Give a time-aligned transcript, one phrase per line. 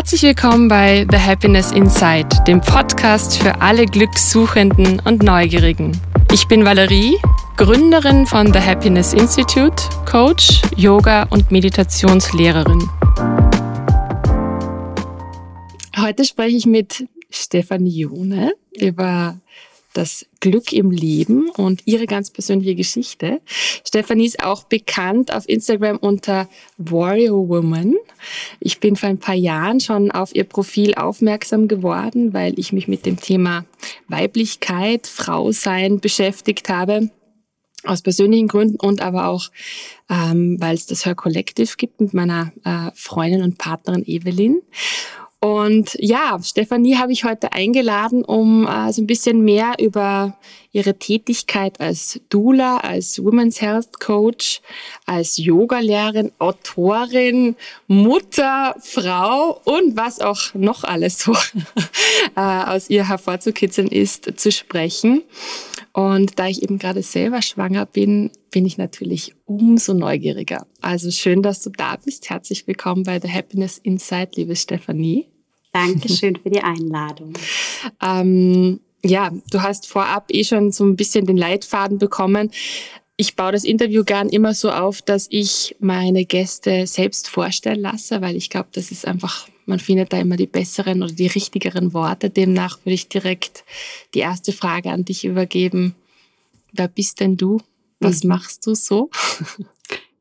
[0.00, 5.92] Herzlich willkommen bei The Happiness Inside, dem Podcast für alle Glückssuchenden und Neugierigen.
[6.32, 7.18] Ich bin Valerie,
[7.58, 9.76] Gründerin von The Happiness Institute,
[10.10, 12.88] Coach, Yoga und Meditationslehrerin.
[15.98, 19.38] Heute spreche ich mit Stefanie Jone über
[19.92, 23.40] das Glück im Leben und ihre ganz persönliche Geschichte.
[23.84, 26.48] Stefanie ist auch bekannt auf Instagram unter
[26.78, 27.96] Warrior Woman.
[28.60, 32.88] Ich bin vor ein paar Jahren schon auf ihr Profil aufmerksam geworden, weil ich mich
[32.88, 33.64] mit dem Thema
[34.08, 37.10] Weiblichkeit, Frausein beschäftigt habe.
[37.82, 39.48] Aus persönlichen Gründen und aber auch,
[40.10, 44.60] ähm, weil es das Her Collective gibt mit meiner äh, Freundin und Partnerin Evelyn.
[45.42, 50.36] Und ja, Stefanie habe ich heute eingeladen, um äh, so ein bisschen mehr über
[50.70, 54.60] ihre Tätigkeit als Doula, als Women's Health Coach,
[55.06, 61.32] als Yogalehrerin, Autorin, Mutter, Frau und was auch noch alles so
[62.36, 65.22] äh, aus ihr hervorzukitzeln ist, zu sprechen.
[65.92, 70.66] Und da ich eben gerade selber schwanger bin, bin ich natürlich umso neugieriger.
[70.80, 72.30] Also schön, dass du da bist.
[72.30, 75.26] Herzlich willkommen bei The Happiness Inside, liebe Stefanie.
[75.72, 77.32] Dankeschön für die Einladung.
[78.02, 82.50] ähm, ja, du hast vorab eh schon so ein bisschen den Leitfaden bekommen.
[83.20, 88.22] Ich baue das Interview gern immer so auf, dass ich meine Gäste selbst vorstellen lasse,
[88.22, 91.92] weil ich glaube, das ist einfach, man findet da immer die besseren oder die richtigeren
[91.92, 92.30] Worte.
[92.30, 93.64] Demnach würde ich direkt
[94.14, 95.94] die erste Frage an dich übergeben.
[96.72, 97.60] Wer bist denn du?
[97.98, 98.30] Was mhm.
[98.30, 99.10] machst du so?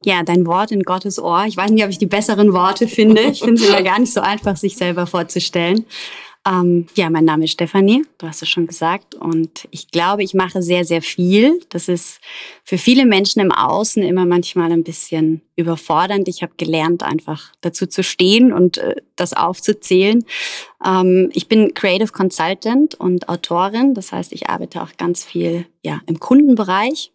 [0.06, 1.44] Ja, dein Wort in Gottes Ohr.
[1.46, 3.22] Ich weiß nicht, ob ich die besseren Worte finde.
[3.24, 5.86] Ich finde es immer gar nicht so einfach, sich selber vorzustellen.
[6.50, 9.14] Ähm, ja, mein Name ist Stefanie, du hast es schon gesagt.
[9.14, 11.60] Und ich glaube, ich mache sehr, sehr viel.
[11.70, 12.20] Das ist
[12.64, 16.28] für viele Menschen im Außen immer manchmal ein bisschen überfordernd.
[16.28, 20.24] Ich habe gelernt, einfach dazu zu stehen und äh, das aufzuzählen.
[20.84, 23.94] Ähm, ich bin Creative Consultant und Autorin.
[23.94, 27.12] Das heißt, ich arbeite auch ganz viel ja, im Kundenbereich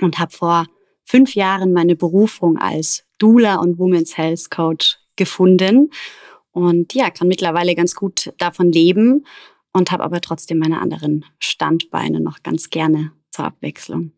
[0.00, 0.66] und habe vor
[1.04, 5.90] fünf Jahren meine Berufung als Doula und Women's Health Coach gefunden
[6.52, 9.26] und ja, kann mittlerweile ganz gut davon leben
[9.72, 14.12] und habe aber trotzdem meine anderen Standbeine noch ganz gerne zur Abwechslung.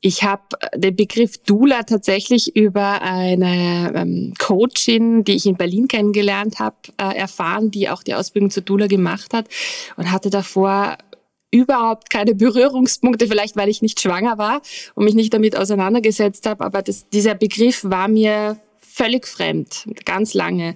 [0.00, 0.42] Ich habe
[0.76, 7.16] den Begriff Dula tatsächlich über eine ähm, Coachin, die ich in Berlin kennengelernt habe, äh,
[7.16, 9.48] erfahren, die auch die Ausbildung zur Dula gemacht hat
[9.96, 10.98] und hatte davor
[11.50, 14.60] überhaupt keine Berührungspunkte, vielleicht weil ich nicht schwanger war
[14.94, 18.60] und mich nicht damit auseinandergesetzt habe, aber das, dieser Begriff war mir
[18.98, 20.74] völlig fremd, ganz lange.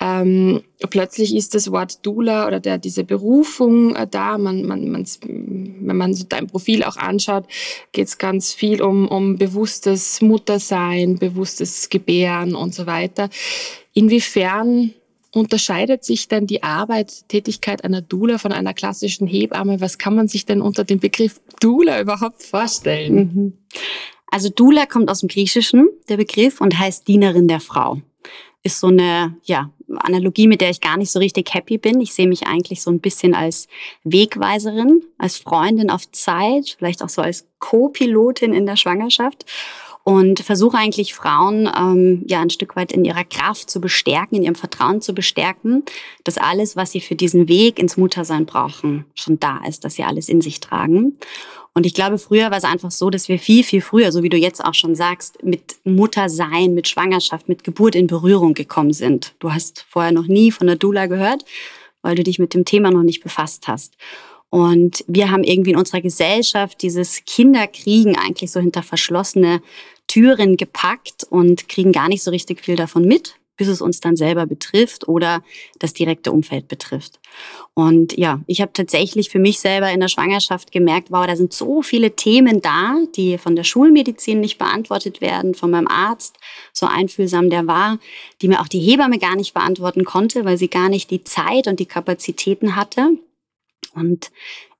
[0.00, 4.38] Ähm, plötzlich ist das Wort Dula oder der, diese Berufung äh, da.
[4.38, 7.44] Man, man, man, wenn man so dein Profil auch anschaut,
[7.92, 13.28] geht es ganz viel um, um bewusstes Muttersein, bewusstes Gebären und so weiter.
[13.92, 14.94] Inwiefern
[15.32, 19.82] unterscheidet sich denn die Arbeit, Tätigkeit einer Dula von einer klassischen Hebamme?
[19.82, 23.14] Was kann man sich denn unter dem Begriff Dula überhaupt vorstellen?
[23.14, 23.52] Mhm.
[24.30, 28.00] Also Dula kommt aus dem Griechischen, der Begriff, und heißt Dienerin der Frau.
[28.62, 32.00] Ist so eine ja, Analogie, mit der ich gar nicht so richtig happy bin.
[32.00, 33.68] Ich sehe mich eigentlich so ein bisschen als
[34.04, 39.46] Wegweiserin, als Freundin auf Zeit, vielleicht auch so als Co-Pilotin in der Schwangerschaft
[40.02, 44.42] und versuche eigentlich Frauen ähm, ja ein Stück weit in ihrer Kraft zu bestärken, in
[44.42, 45.84] ihrem Vertrauen zu bestärken,
[46.24, 50.04] dass alles, was sie für diesen Weg ins Muttersein brauchen, schon da ist, dass sie
[50.04, 51.18] alles in sich tragen.
[51.74, 54.28] Und ich glaube, früher war es einfach so, dass wir viel, viel früher, so wie
[54.28, 59.34] du jetzt auch schon sagst, mit Muttersein, mit Schwangerschaft, mit Geburt in Berührung gekommen sind.
[59.38, 61.44] Du hast vorher noch nie von der Dula gehört,
[62.02, 63.96] weil du dich mit dem Thema noch nicht befasst hast.
[64.48, 69.62] Und wir haben irgendwie in unserer Gesellschaft dieses Kinderkriegen eigentlich so hinter verschlossene
[70.08, 74.16] Türen gepackt und kriegen gar nicht so richtig viel davon mit, bis es uns dann
[74.16, 75.42] selber betrifft oder
[75.78, 77.20] das direkte Umfeld betrifft.
[77.74, 81.52] Und ja, ich habe tatsächlich für mich selber in der Schwangerschaft gemerkt, wow, da sind
[81.52, 86.38] so viele Themen da, die von der Schulmedizin nicht beantwortet werden, von meinem Arzt,
[86.72, 87.98] so einfühlsam der war,
[88.40, 91.66] die mir auch die Hebamme gar nicht beantworten konnte, weil sie gar nicht die Zeit
[91.66, 93.10] und die Kapazitäten hatte.
[93.94, 94.30] Und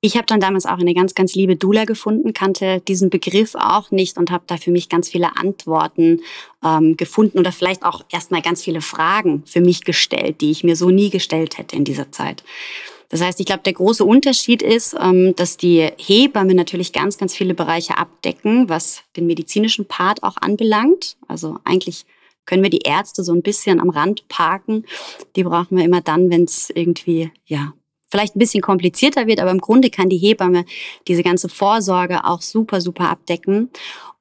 [0.02, 3.90] ich habe dann damals auch eine ganz, ganz liebe Dula gefunden, kannte diesen Begriff auch
[3.90, 6.20] nicht und habe da für mich ganz viele Antworten
[6.64, 10.76] ähm, gefunden oder vielleicht auch erstmal ganz viele Fragen für mich gestellt, die ich mir
[10.76, 12.42] so nie gestellt hätte in dieser Zeit.
[13.10, 17.34] Das heißt, ich glaube, der große Unterschied ist, ähm, dass die Hebammen natürlich ganz, ganz
[17.34, 21.16] viele Bereiche abdecken, was den medizinischen Part auch anbelangt.
[21.28, 22.06] Also eigentlich
[22.46, 24.86] können wir die Ärzte so ein bisschen am Rand parken.
[25.36, 27.74] Die brauchen wir immer dann, wenn es irgendwie ja
[28.10, 30.64] vielleicht ein bisschen komplizierter wird, aber im Grunde kann die Hebamme
[31.08, 33.70] diese ganze Vorsorge auch super, super abdecken.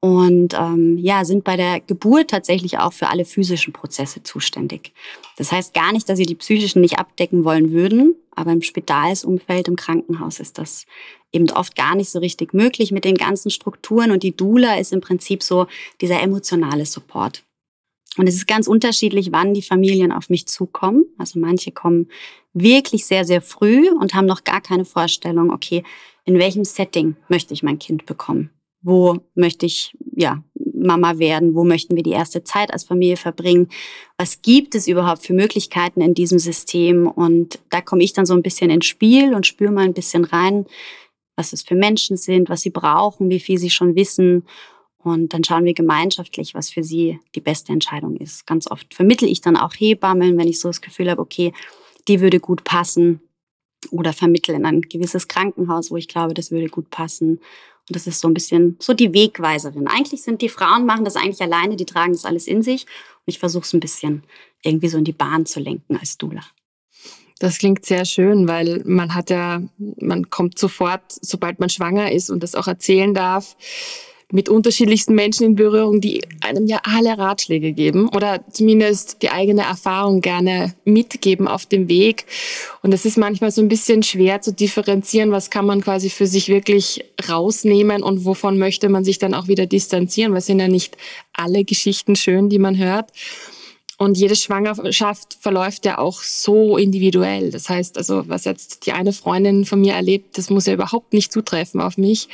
[0.00, 4.92] und ähm, ja, sind bei der Geburt tatsächlich auch für alle physischen Prozesse zuständig.
[5.36, 9.68] Das heißt gar nicht, dass sie die psychischen nicht abdecken wollen würden, aber im Spitalsumfeld,
[9.68, 10.86] im Krankenhaus ist das
[11.32, 14.92] eben oft gar nicht so richtig möglich mit den ganzen Strukturen und die Dula ist
[14.92, 15.66] im Prinzip so
[16.00, 17.44] dieser emotionale Support.
[18.16, 21.04] Und es ist ganz unterschiedlich, wann die Familien auf mich zukommen.
[21.16, 22.08] Also manche kommen
[22.52, 25.84] wirklich sehr, sehr früh und haben noch gar keine Vorstellung, okay,
[26.24, 28.50] in welchem Setting möchte ich mein Kind bekommen?
[28.82, 30.42] Wo möchte ich, ja,
[30.74, 31.54] Mama werden?
[31.54, 33.68] Wo möchten wir die erste Zeit als Familie verbringen?
[34.16, 37.06] Was gibt es überhaupt für Möglichkeiten in diesem System?
[37.06, 40.24] Und da komme ich dann so ein bisschen ins Spiel und spüre mal ein bisschen
[40.24, 40.66] rein,
[41.36, 44.44] was es für Menschen sind, was sie brauchen, wie viel sie schon wissen.
[45.02, 48.46] Und dann schauen wir gemeinschaftlich, was für sie die beste Entscheidung ist.
[48.46, 51.52] Ganz oft vermittel ich dann auch Hebammen, wenn ich so das Gefühl habe, okay,
[52.06, 53.20] die würde gut passen.
[53.90, 57.40] Oder vermittel in ein gewisses Krankenhaus, wo ich glaube, das würde gut passen.
[57.88, 59.88] Und das ist so ein bisschen so die Wegweiserin.
[59.88, 62.82] Eigentlich sind die Frauen, machen das eigentlich alleine, die tragen das alles in sich.
[62.82, 64.22] Und ich versuche es ein bisschen
[64.62, 66.42] irgendwie so in die Bahn zu lenken als Dula.
[67.38, 72.28] Das klingt sehr schön, weil man hat ja, man kommt sofort, sobald man schwanger ist
[72.28, 73.56] und das auch erzählen darf,
[74.32, 79.62] mit unterschiedlichsten Menschen in Berührung, die einem ja alle Ratschläge geben oder zumindest die eigene
[79.62, 82.26] Erfahrung gerne mitgeben auf dem Weg.
[82.82, 86.26] Und es ist manchmal so ein bisschen schwer zu differenzieren, was kann man quasi für
[86.26, 90.68] sich wirklich rausnehmen und wovon möchte man sich dann auch wieder distanzieren, weil sind ja
[90.68, 90.96] nicht
[91.32, 93.10] alle Geschichten schön, die man hört.
[93.98, 97.50] Und jede Schwangerschaft verläuft ja auch so individuell.
[97.50, 101.12] Das heißt, also was jetzt die eine Freundin von mir erlebt, das muss ja überhaupt
[101.12, 102.28] nicht zutreffen auf mich.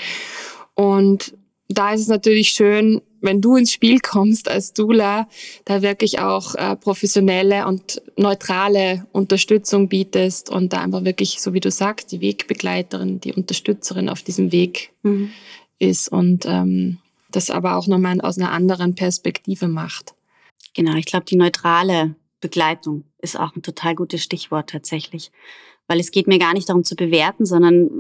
[0.75, 1.35] Und
[1.69, 5.29] da ist es natürlich schön, wenn du ins Spiel kommst als Dula,
[5.65, 11.61] da wirklich auch äh, professionelle und neutrale Unterstützung bietest und da einfach wirklich, so wie
[11.61, 15.31] du sagst, die Wegbegleiterin, die Unterstützerin auf diesem Weg mhm.
[15.79, 16.99] ist und ähm,
[17.33, 20.15] das aber auch nochmal aus einer anderen Perspektive macht.
[20.75, 25.33] Genau, ich glaube, die neutrale Begleitung ist auch ein total gutes Stichwort tatsächlich.
[25.89, 27.91] Weil es geht mir gar nicht darum zu bewerten, sondern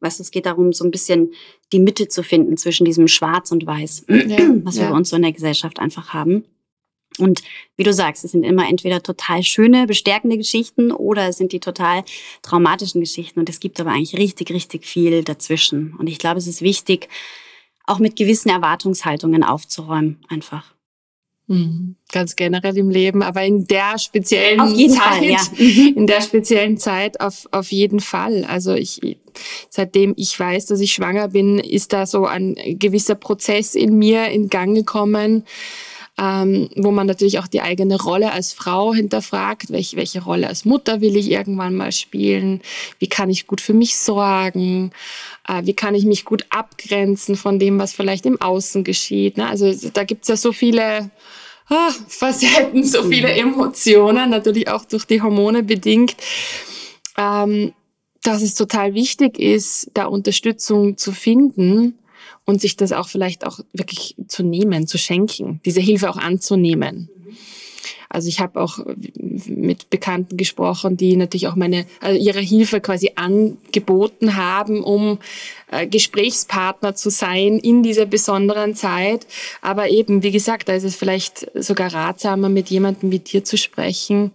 [0.00, 1.32] weißt, es geht darum, so ein bisschen
[1.72, 4.90] die Mitte zu finden zwischen diesem Schwarz und Weiß, ja, was wir ja.
[4.90, 6.44] bei uns so in der Gesellschaft einfach haben.
[7.18, 7.42] Und
[7.76, 11.60] wie du sagst, es sind immer entweder total schöne, bestärkende Geschichten oder es sind die
[11.60, 12.04] total
[12.42, 13.38] traumatischen Geschichten.
[13.38, 15.94] Und es gibt aber eigentlich richtig, richtig viel dazwischen.
[15.96, 17.08] Und ich glaube, es ist wichtig,
[17.86, 20.73] auch mit gewissen Erwartungshaltungen aufzuräumen, einfach.
[21.46, 21.96] Mhm.
[22.10, 24.58] Ganz generell im Leben, aber in der speziellen
[24.88, 25.38] Zeit, Fall, ja.
[25.58, 25.94] Mhm.
[25.96, 28.44] in der speziellen Zeit auf, auf jeden Fall.
[28.44, 29.18] Also ich,
[29.68, 34.28] seitdem ich weiß, dass ich schwanger bin, ist da so ein gewisser Prozess in mir
[34.28, 35.44] in Gang gekommen,
[36.16, 40.64] ähm, wo man natürlich auch die eigene Rolle als Frau hinterfragt, welche, welche Rolle als
[40.64, 42.60] Mutter will ich irgendwann mal spielen,
[43.00, 44.92] wie kann ich gut für mich sorgen,
[45.48, 49.38] äh, wie kann ich mich gut abgrenzen von dem, was vielleicht im Außen geschieht.
[49.38, 49.48] Ne?
[49.48, 51.10] Also da gibt's ja so viele
[51.68, 53.52] ah, Facetten, so viele mhm.
[53.52, 56.16] Emotionen, natürlich auch durch die Hormone bedingt.
[57.16, 57.72] Ähm,
[58.22, 61.98] dass es total wichtig ist, da Unterstützung zu finden
[62.44, 67.08] und sich das auch vielleicht auch wirklich zu nehmen, zu schenken, diese Hilfe auch anzunehmen.
[68.14, 68.78] Also ich habe auch
[69.16, 75.18] mit Bekannten gesprochen, die natürlich auch meine also ihre Hilfe quasi angeboten haben, um
[75.72, 79.26] äh, Gesprächspartner zu sein in dieser besonderen Zeit.
[79.62, 83.56] Aber eben, wie gesagt, da ist es vielleicht sogar ratsamer, mit jemandem wie dir zu
[83.56, 84.30] sprechen,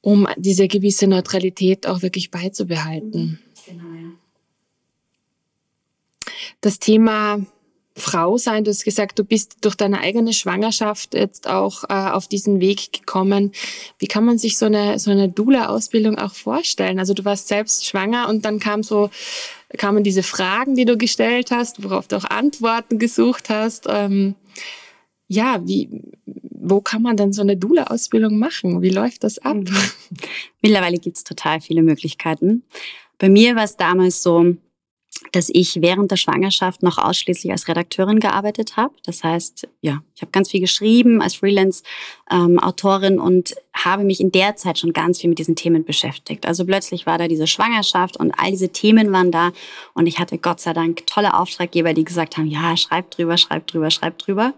[0.00, 3.38] um diese gewisse Neutralität auch wirklich beizubehalten.
[3.68, 4.10] Genau, ja
[6.62, 7.40] das Thema
[7.94, 8.64] Frau sein.
[8.64, 12.92] Du hast gesagt, du bist durch deine eigene Schwangerschaft jetzt auch äh, auf diesen Weg
[12.92, 13.52] gekommen.
[13.98, 16.98] Wie kann man sich so eine, so eine Dula-Ausbildung auch vorstellen?
[16.98, 19.10] Also du warst selbst schwanger und dann kam so,
[19.76, 23.86] kamen diese Fragen, die du gestellt hast, worauf du auch Antworten gesucht hast.
[23.88, 24.36] Ähm,
[25.28, 25.90] ja, wie,
[26.24, 28.80] wo kann man denn so eine Dula-Ausbildung machen?
[28.80, 29.56] Wie läuft das ab?
[29.56, 29.76] Mhm.
[30.62, 32.62] Mittlerweile gibt's total viele Möglichkeiten.
[33.18, 34.56] Bei mir war es damals so,
[35.32, 38.94] dass ich während der Schwangerschaft noch ausschließlich als Redakteurin gearbeitet habe.
[39.04, 44.32] Das heißt, ja, ich habe ganz viel geschrieben als Freelance-Autorin ähm, und habe mich in
[44.32, 46.46] der Zeit schon ganz viel mit diesen Themen beschäftigt.
[46.46, 49.52] Also plötzlich war da diese Schwangerschaft und all diese Themen waren da
[49.94, 53.66] und ich hatte Gott sei Dank tolle Auftraggeber, die gesagt haben, ja, schreib drüber, schreib
[53.66, 54.54] drüber, schreib drüber.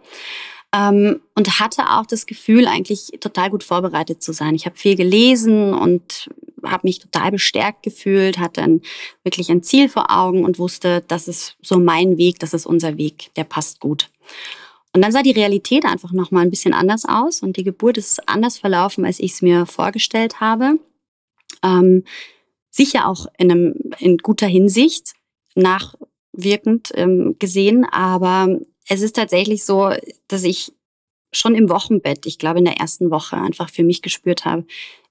[0.75, 4.55] Ähm, und hatte auch das Gefühl, eigentlich total gut vorbereitet zu sein.
[4.55, 6.29] Ich habe viel gelesen und
[6.65, 8.83] habe mich total bestärkt gefühlt, hatte ein,
[9.23, 12.97] wirklich ein Ziel vor Augen und wusste, das ist so mein Weg, das ist unser
[12.97, 14.11] Weg, der passt gut.
[14.93, 17.99] Und dann sah die Realität einfach noch mal ein bisschen anders aus und die Geburt
[17.99, 20.79] ist anders verlaufen, als ich es mir vorgestellt habe.
[21.65, 22.05] Ähm,
[22.71, 25.15] sicher auch in, einem, in guter Hinsicht
[25.57, 29.91] nachwirkend ähm, gesehen, aber es ist tatsächlich so,
[30.29, 30.73] dass ich
[31.33, 34.65] schon im Wochenbett, ich glaube in der ersten Woche einfach für mich gespürt habe,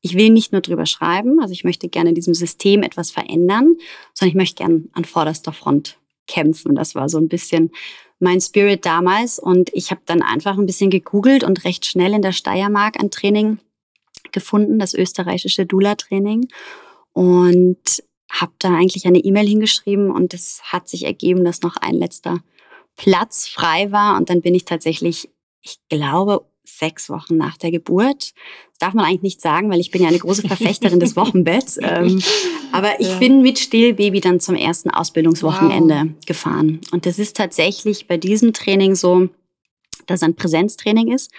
[0.06, 3.78] ich will nicht nur drüber schreiben, also ich möchte gerne in diesem System etwas verändern,
[4.14, 6.76] sondern ich möchte gerne an vorderster Front kämpfen.
[6.76, 7.72] Das war so ein bisschen
[8.20, 12.22] mein Spirit damals und ich habe dann einfach ein bisschen gegoogelt und recht schnell in
[12.22, 13.60] der Steiermark ein Training
[14.34, 16.50] gefunden, das österreichische Dula-Training
[17.14, 21.96] und habe da eigentlich eine E-Mail hingeschrieben und es hat sich ergeben, dass noch ein
[21.96, 22.44] letzter
[22.98, 25.30] Platz frei war und dann bin ich tatsächlich
[25.64, 28.34] ich glaube, sechs Wochen nach der Geburt.
[28.72, 31.78] Das darf man eigentlich nicht sagen, weil ich bin ja eine große Verfechterin des Wochenbetts.
[31.82, 32.22] Ähm,
[32.72, 33.20] aber ich ja.
[33.20, 36.26] bin mit Stillbaby dann zum ersten Ausbildungswochenende wow.
[36.26, 36.82] gefahren.
[36.92, 39.30] Und das ist tatsächlich bei diesem Training so,
[40.08, 41.32] dass es ein Präsenztraining ist.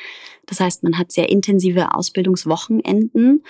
[0.47, 3.43] Das heißt, man hat sehr intensive Ausbildungswochenenden,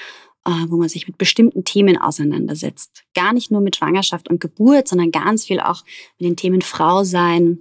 [0.47, 3.03] äh, wo man sich mit bestimmten Themen auseinandersetzt.
[3.15, 5.85] Gar nicht nur mit Schwangerschaft und Geburt, sondern ganz viel auch
[6.19, 7.59] mit den Themen Frau sein,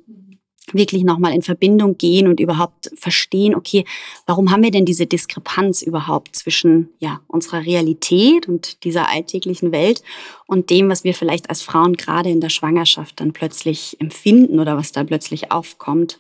[0.72, 3.84] wirklich nochmal in Verbindung gehen und überhaupt verstehen, okay,
[4.26, 10.04] warum haben wir denn diese Diskrepanz überhaupt zwischen ja, unserer Realität und dieser alltäglichen Welt
[10.48, 14.78] und dem, was wir vielleicht als Frauen gerade in der Schwangerschaft dann plötzlich empfinden oder
[14.78, 16.20] was da plötzlich aufkommt.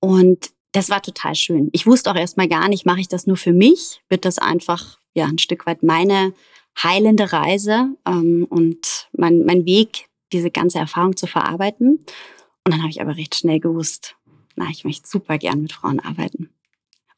[0.00, 1.68] Und das war total schön.
[1.72, 4.00] Ich wusste auch erstmal gar nicht, mache ich das nur für mich?
[4.08, 6.32] Wird das einfach ja ein Stück weit meine
[6.82, 12.04] heilende Reise ähm, und mein, mein Weg, diese ganze Erfahrung zu verarbeiten?
[12.68, 14.16] Und dann habe ich aber recht schnell gewusst,
[14.54, 16.50] na, ich möchte super gern mit Frauen arbeiten.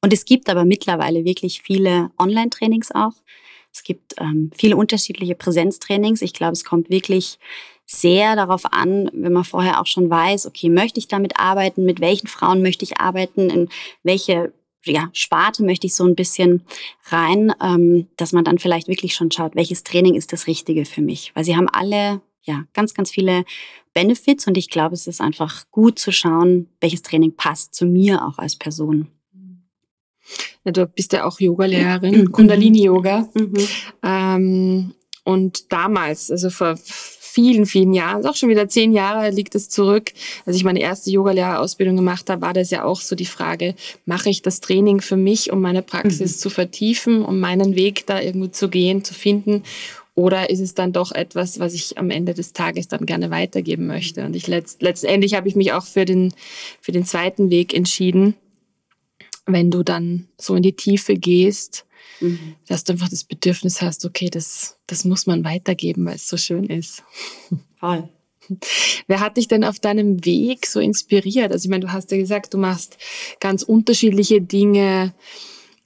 [0.00, 3.14] Und es gibt aber mittlerweile wirklich viele Online-Trainings auch.
[3.72, 6.22] Es gibt ähm, viele unterschiedliche Präsenztrainings.
[6.22, 7.40] Ich glaube, es kommt wirklich
[7.84, 12.00] sehr darauf an, wenn man vorher auch schon weiß, okay, möchte ich damit arbeiten, mit
[12.00, 13.68] welchen Frauen möchte ich arbeiten, in
[14.04, 14.52] welche
[14.84, 16.64] ja, Sparte möchte ich so ein bisschen
[17.06, 21.02] rein, ähm, dass man dann vielleicht wirklich schon schaut, welches Training ist das Richtige für
[21.02, 21.32] mich.
[21.34, 23.44] Weil sie haben alle ja, ganz, ganz viele
[23.94, 28.24] Benefits und ich glaube, es ist einfach gut zu schauen, welches Training passt zu mir
[28.26, 29.08] auch als Person.
[30.64, 32.32] Ja, du bist ja auch Yogalehrerin, mhm.
[32.32, 33.28] Kundalini-Yoga.
[33.34, 33.68] Mhm.
[34.02, 36.76] Ähm, und damals, also vor
[37.30, 40.12] vielen, vielen Jahren, auch schon wieder zehn Jahre liegt es zurück,
[40.46, 44.28] als ich meine erste Yogalehrerausbildung gemacht habe, war das ja auch so die Frage, mache
[44.28, 46.40] ich das Training für mich, um meine Praxis mhm.
[46.40, 49.62] zu vertiefen, um meinen Weg da irgendwo zu gehen, zu finden?
[50.20, 53.86] Oder ist es dann doch etwas, was ich am Ende des Tages dann gerne weitergeben
[53.86, 54.26] möchte?
[54.26, 56.34] Und ich letzt, letztendlich habe ich mich auch für den,
[56.78, 58.34] für den zweiten Weg entschieden.
[59.46, 61.86] Wenn du dann so in die Tiefe gehst,
[62.20, 62.54] mhm.
[62.68, 66.36] dass du einfach das Bedürfnis hast, okay, das, das muss man weitergeben, weil es so
[66.36, 67.02] schön ist.
[67.78, 68.06] Voll.
[69.06, 71.50] Wer hat dich denn auf deinem Weg so inspiriert?
[71.50, 72.98] Also ich meine, du hast ja gesagt, du machst
[73.40, 75.14] ganz unterschiedliche Dinge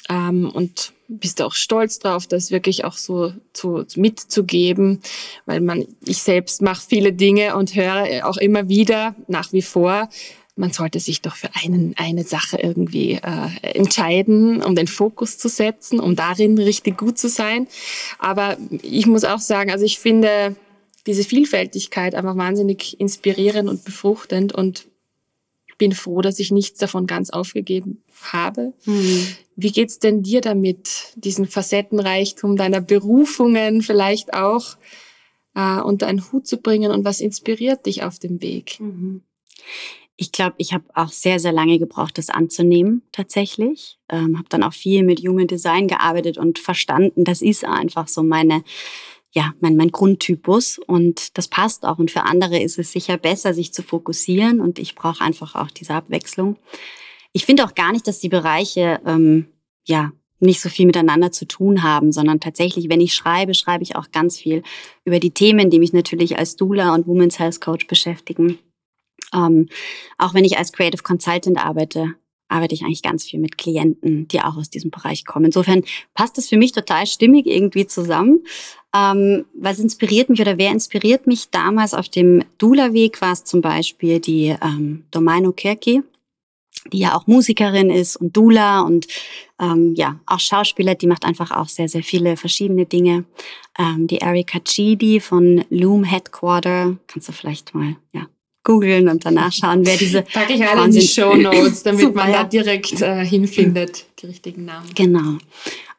[0.08, 5.00] ähm, und bist auch stolz drauf, das wirklich auch so zu, mitzugeben,
[5.46, 10.08] weil man, ich selbst mache viele Dinge und höre auch immer wieder nach wie vor,
[10.56, 15.48] man sollte sich doch für einen, eine Sache irgendwie äh, entscheiden, um den Fokus zu
[15.48, 17.66] setzen, um darin richtig gut zu sein.
[18.18, 20.54] Aber ich muss auch sagen, also ich finde
[21.06, 24.86] diese Vielfältigkeit einfach wahnsinnig inspirierend und befruchtend und
[25.76, 28.72] bin froh, dass ich nichts davon ganz aufgegeben habe.
[28.84, 29.26] Mhm.
[29.56, 34.76] Wie geht's denn dir damit, diesen Facettenreichtum deiner Berufungen vielleicht auch
[35.54, 38.80] äh, unter einen Hut zu bringen und was inspiriert dich auf dem Weg?
[38.80, 39.22] Mhm.
[40.16, 43.98] Ich glaube, ich habe auch sehr, sehr lange gebraucht, das anzunehmen tatsächlich.
[44.08, 48.22] Ähm, habe dann auch viel mit Human Design gearbeitet und verstanden, das ist einfach so
[48.22, 48.62] meine
[49.34, 51.98] ja, mein, mein Grundtypus und das passt auch.
[51.98, 55.72] Und für andere ist es sicher besser, sich zu fokussieren und ich brauche einfach auch
[55.72, 56.56] diese Abwechslung.
[57.36, 59.46] Ich finde auch gar nicht, dass die Bereiche ähm,
[59.84, 63.96] ja nicht so viel miteinander zu tun haben, sondern tatsächlich, wenn ich schreibe, schreibe ich
[63.96, 64.62] auch ganz viel
[65.04, 68.58] über die Themen, die mich natürlich als Doula und Women's Health Coach beschäftigen.
[69.34, 69.68] Ähm,
[70.16, 72.14] auch wenn ich als Creative Consultant arbeite,
[72.48, 75.46] arbeite ich eigentlich ganz viel mit Klienten, die auch aus diesem Bereich kommen.
[75.46, 75.82] Insofern
[76.14, 78.44] passt das für mich total stimmig irgendwie zusammen.
[78.94, 83.60] Ähm, was inspiriert mich oder wer inspiriert mich damals auf dem Dula-Weg war es zum
[83.60, 86.02] Beispiel die ähm, Domaino Kirki,
[86.92, 89.06] die ja auch Musikerin ist und Dula und
[89.60, 93.24] ähm, ja, auch Schauspieler, die macht einfach auch sehr, sehr viele verschiedene Dinge.
[93.78, 98.26] Ähm, die Erika Chidi von Loom Headquarter, kannst du vielleicht mal ja,
[98.64, 102.24] googeln und danach schauen, wer diese Packe ich alle in die Show Notes, damit Super,
[102.24, 104.88] man da direkt äh, hinfindet, die richtigen Namen.
[104.94, 105.38] Genau.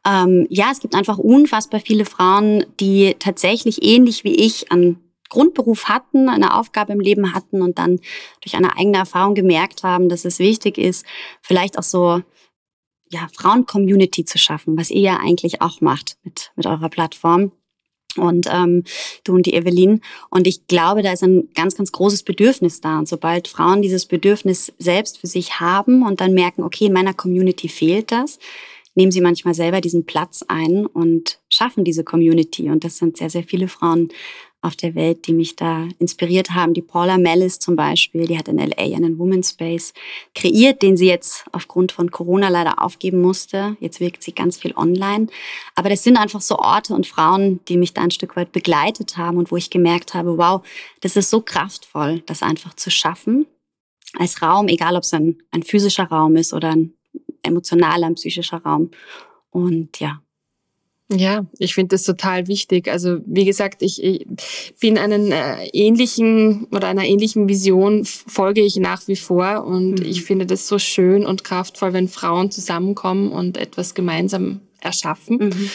[0.07, 4.99] Ähm, ja, es gibt einfach unfassbar viele Frauen, die tatsächlich ähnlich wie ich einen
[5.35, 7.99] Grundberuf hatten, eine Aufgabe im Leben hatten und dann
[8.41, 11.05] durch eine eigene Erfahrung gemerkt haben, dass es wichtig ist,
[11.41, 12.21] vielleicht auch so
[13.09, 17.51] ja, Frauen-Community zu schaffen, was ihr ja eigentlich auch macht mit, mit eurer Plattform
[18.17, 18.83] und ähm,
[19.25, 20.01] du und die Evelyn.
[20.29, 22.97] Und ich glaube, da ist ein ganz, ganz großes Bedürfnis da.
[22.97, 27.13] Und sobald Frauen dieses Bedürfnis selbst für sich haben und dann merken, okay, in meiner
[27.13, 28.39] Community fehlt das,
[28.95, 32.69] nehmen sie manchmal selber diesen Platz ein und schaffen diese Community.
[32.69, 34.09] Und das sind sehr, sehr viele Frauen
[34.65, 36.73] auf der Welt, die mich da inspiriert haben.
[36.73, 39.93] Die Paula Mellis zum Beispiel, die hat in LA einen Women's Space
[40.33, 43.77] kreiert, den sie jetzt aufgrund von Corona leider aufgeben musste.
[43.79, 45.27] Jetzt wirkt sie ganz viel online.
[45.75, 49.17] Aber das sind einfach so Orte und Frauen, die mich da ein Stück weit begleitet
[49.17, 50.65] haben und wo ich gemerkt habe, wow,
[51.01, 53.45] das ist so kraftvoll, das einfach zu schaffen.
[54.17, 56.93] Als Raum, egal ob es ein, ein physischer Raum ist oder ein
[57.43, 58.89] emotionaler, ein psychischer Raum.
[59.51, 60.21] Und ja,
[61.09, 62.87] ja, ich finde das total wichtig.
[62.87, 64.25] Also wie gesagt, ich, ich
[64.79, 70.05] bin einen äh, ähnlichen oder einer ähnlichen Vision folge ich nach wie vor und mhm.
[70.05, 75.37] ich finde das so schön und kraftvoll, wenn Frauen zusammenkommen und etwas gemeinsam erschaffen.
[75.37, 75.69] Mhm.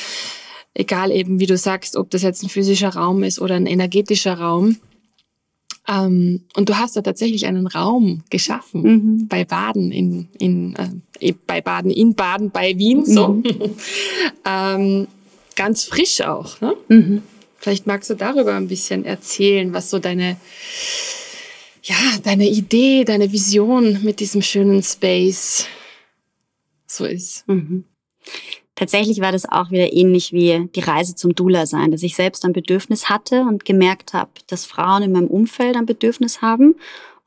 [0.74, 4.34] Egal eben, wie du sagst, ob das jetzt ein physischer Raum ist oder ein energetischer
[4.34, 4.78] Raum.
[5.86, 9.28] Ähm, und du hast da tatsächlich einen Raum geschaffen mhm.
[9.28, 10.74] bei Baden in, in
[11.20, 13.28] äh, bei Baden in Baden bei Wien so.
[13.28, 13.44] Mhm.
[14.44, 15.06] ähm,
[15.60, 16.58] ganz frisch auch.
[16.62, 16.74] Ne?
[16.88, 17.22] Mhm.
[17.58, 20.38] Vielleicht magst du darüber ein bisschen erzählen, was so deine,
[21.82, 25.66] ja, deine Idee, deine Vision mit diesem schönen Space
[26.86, 27.46] so ist.
[27.46, 27.84] Mhm.
[28.74, 32.46] Tatsächlich war das auch wieder ähnlich wie die Reise zum Dula sein, dass ich selbst
[32.46, 36.76] ein Bedürfnis hatte und gemerkt habe, dass Frauen in meinem Umfeld ein Bedürfnis haben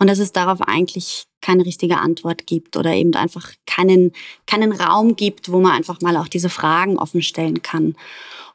[0.03, 4.12] und dass es darauf eigentlich keine richtige Antwort gibt oder eben einfach keinen,
[4.45, 7.95] keinen Raum gibt, wo man einfach mal auch diese Fragen offen stellen kann.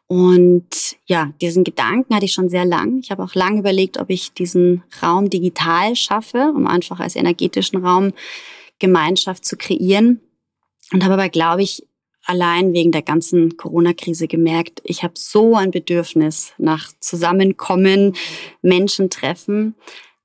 [0.08, 0.68] Und
[1.06, 2.98] ja, diesen Gedanken hatte ich schon sehr lang.
[2.98, 7.82] Ich habe auch lange überlegt, ob ich diesen Raum digital schaffe, um einfach als energetischen
[7.82, 8.12] Raum
[8.78, 10.20] Gemeinschaft zu kreieren.
[10.92, 11.82] Und habe aber, glaube ich,
[12.26, 18.14] allein wegen der ganzen Corona-Krise gemerkt, ich habe so ein Bedürfnis nach Zusammenkommen,
[18.60, 19.76] Menschen treffen,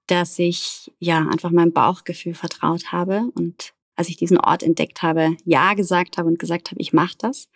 [0.07, 5.37] dass ich ja einfach meinem Bauchgefühl vertraut habe und als ich diesen Ort entdeckt habe,
[5.45, 7.47] ja gesagt habe und gesagt habe, ich mache das.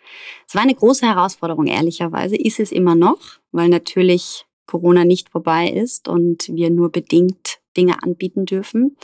[0.46, 3.18] Es war eine große Herausforderung, ehrlicherweise, ist es immer noch,
[3.50, 8.96] weil natürlich Corona nicht vorbei ist und wir nur bedingt Dinge anbieten dürfen.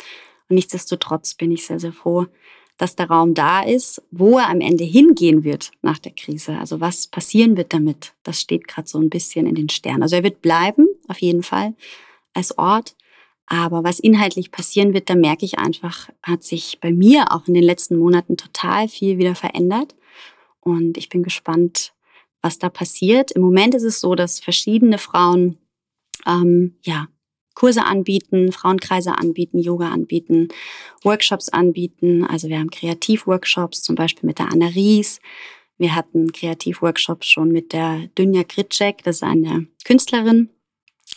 [0.49, 2.27] Und nichtsdestotrotz bin ich sehr, sehr froh,
[2.77, 6.59] dass der Raum da ist, wo er am Ende hingehen wird nach der Krise.
[6.59, 10.03] Also was passieren wird damit, das steht gerade so ein bisschen in den Sternen.
[10.03, 11.75] Also er wird bleiben, auf jeden Fall,
[12.33, 12.97] als Ort.
[13.47, 17.55] Aber was inhaltlich passieren wird, da merke ich einfach, hat sich bei mir auch in
[17.55, 19.95] den letzten Monaten total viel wieder verändert.
[20.61, 21.93] Und ich bin gespannt,
[22.41, 23.33] was da passiert.
[23.33, 25.59] Im Moment ist es so, dass verschiedene Frauen
[26.27, 27.09] ähm, ja,
[27.55, 30.49] Kurse anbieten, Frauenkreise anbieten, Yoga anbieten,
[31.03, 32.25] Workshops anbieten.
[32.25, 35.21] Also wir haben Kreativworkshops, zum Beispiel mit der Anna Ries.
[35.79, 40.51] Wir hatten Kreativworkshops schon mit der Dünja Kritschek, das ist eine Künstlerin,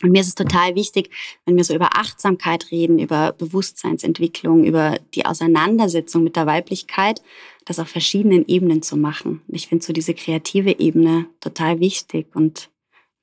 [0.04, 1.10] und mir ist es total wichtig,
[1.46, 7.22] wenn wir so über Achtsamkeit reden, über Bewusstseinsentwicklung, über die Auseinandersetzung mit der Weiblichkeit,
[7.66, 9.42] das auf verschiedenen Ebenen zu machen.
[9.48, 12.70] Ich finde so diese kreative Ebene total wichtig und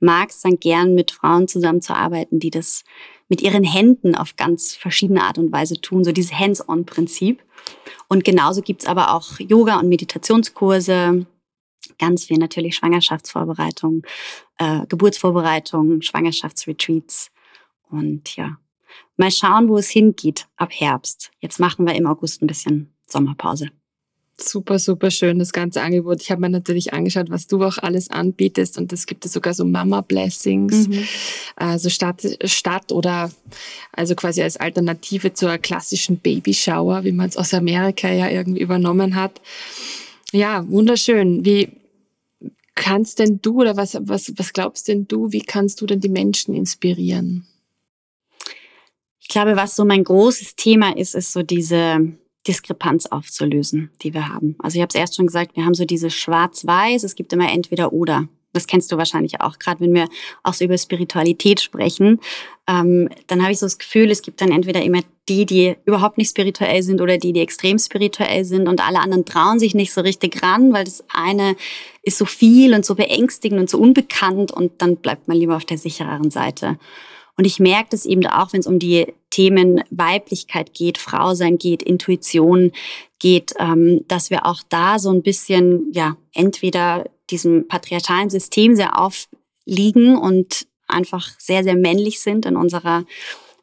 [0.00, 2.84] mag es dann gern mit Frauen zusammenzuarbeiten, die das
[3.28, 7.42] mit ihren Händen auf ganz verschiedene Art und Weise tun, so dieses Hands-on-Prinzip.
[8.08, 11.24] Und genauso gibt's aber auch Yoga- und Meditationskurse,
[11.98, 14.02] ganz viel natürlich Schwangerschaftsvorbereitung,
[14.58, 17.30] äh, Geburtsvorbereitung, Schwangerschaftsretreats
[17.90, 18.58] und ja,
[19.16, 21.30] mal schauen, wo es hingeht ab Herbst.
[21.40, 23.70] Jetzt machen wir im August ein bisschen Sommerpause.
[24.36, 26.20] Super, super schön, das ganze Angebot.
[26.20, 29.54] Ich habe mir natürlich angeschaut, was du auch alles anbietest und es gibt es sogar
[29.54, 31.04] so Mama Blessings, mhm.
[31.54, 33.30] also Stadt, Stadt oder
[33.92, 39.14] also quasi als Alternative zur klassischen Babyshower, wie man es aus Amerika ja irgendwie übernommen
[39.14, 39.40] hat.
[40.34, 41.44] Ja, wunderschön.
[41.44, 41.68] Wie
[42.74, 46.08] kannst denn du oder was, was, was glaubst denn du, wie kannst du denn die
[46.08, 47.46] Menschen inspirieren?
[49.20, 52.18] Ich glaube, was so mein großes Thema ist, ist so diese
[52.48, 54.56] Diskrepanz aufzulösen, die wir haben.
[54.58, 57.52] Also ich habe es erst schon gesagt, wir haben so diese Schwarz-Weiß, es gibt immer
[57.52, 58.28] entweder oder.
[58.54, 60.08] Das kennst du wahrscheinlich auch, gerade wenn wir
[60.42, 62.20] auch so über Spiritualität sprechen.
[62.66, 66.18] Ähm, dann habe ich so das Gefühl, es gibt dann entweder immer die, die überhaupt
[66.18, 69.92] nicht spirituell sind oder die, die extrem spirituell sind und alle anderen trauen sich nicht
[69.92, 71.56] so richtig ran, weil das eine
[72.02, 75.64] ist so viel und so beängstigend und so unbekannt und dann bleibt man lieber auf
[75.64, 76.78] der sichereren Seite.
[77.36, 81.58] Und ich merke das eben auch, wenn es um die Themen Weiblichkeit geht, Frau sein
[81.58, 82.70] geht, Intuition
[83.18, 88.98] geht, ähm, dass wir auch da so ein bisschen, ja, entweder diesem patriarchalen System sehr
[88.98, 93.04] aufliegen und einfach sehr, sehr männlich sind in unserer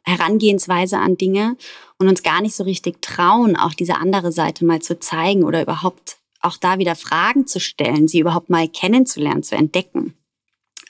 [0.04, 1.56] Herangehensweise an Dinge
[1.98, 5.62] und uns gar nicht so richtig trauen, auch diese andere Seite mal zu zeigen oder
[5.62, 10.14] überhaupt auch da wieder Fragen zu stellen, sie überhaupt mal kennenzulernen, zu entdecken.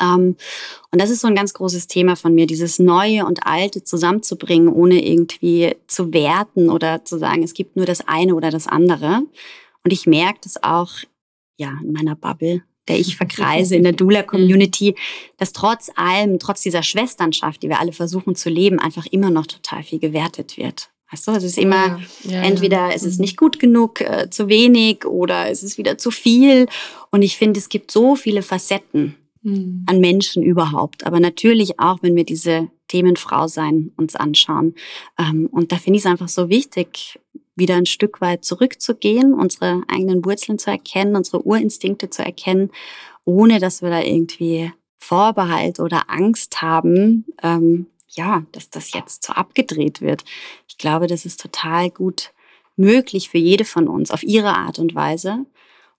[0.01, 0.37] Ähm,
[0.91, 4.69] und das ist so ein ganz großes Thema von mir, dieses Neue und Alte zusammenzubringen,
[4.69, 9.23] ohne irgendwie zu werten oder zu sagen, es gibt nur das eine oder das andere.
[9.85, 10.91] Und ich merke das auch,
[11.57, 14.95] ja, in meiner Bubble, der ich verkreise in der Doula-Community,
[15.38, 19.47] dass trotz allem, trotz dieser Schwesternschaft, die wir alle versuchen zu leben, einfach immer noch
[19.47, 20.91] total viel gewertet wird.
[21.12, 22.93] Weißt du, es ist immer, ja, ja, entweder ja.
[22.93, 23.23] es ist mhm.
[23.23, 26.67] nicht gut genug, äh, zu wenig oder es ist wieder zu viel.
[27.11, 29.85] Und ich finde, es gibt so viele Facetten mhm.
[29.87, 31.05] an Menschen überhaupt.
[31.05, 34.75] Aber natürlich auch, wenn wir diese Themen Frau sein uns anschauen.
[35.19, 37.19] Ähm, und da finde ich es einfach so wichtig,
[37.55, 42.71] wieder ein Stück weit zurückzugehen, unsere eigenen Wurzeln zu erkennen, unsere Urinstinkte zu erkennen,
[43.25, 49.33] ohne dass wir da irgendwie Vorbehalt oder Angst haben, ähm, ja, dass das jetzt so
[49.33, 50.25] abgedreht wird.
[50.69, 52.33] Ich glaube, das ist total gut
[52.77, 55.45] möglich für jede von uns auf ihre Art und Weise.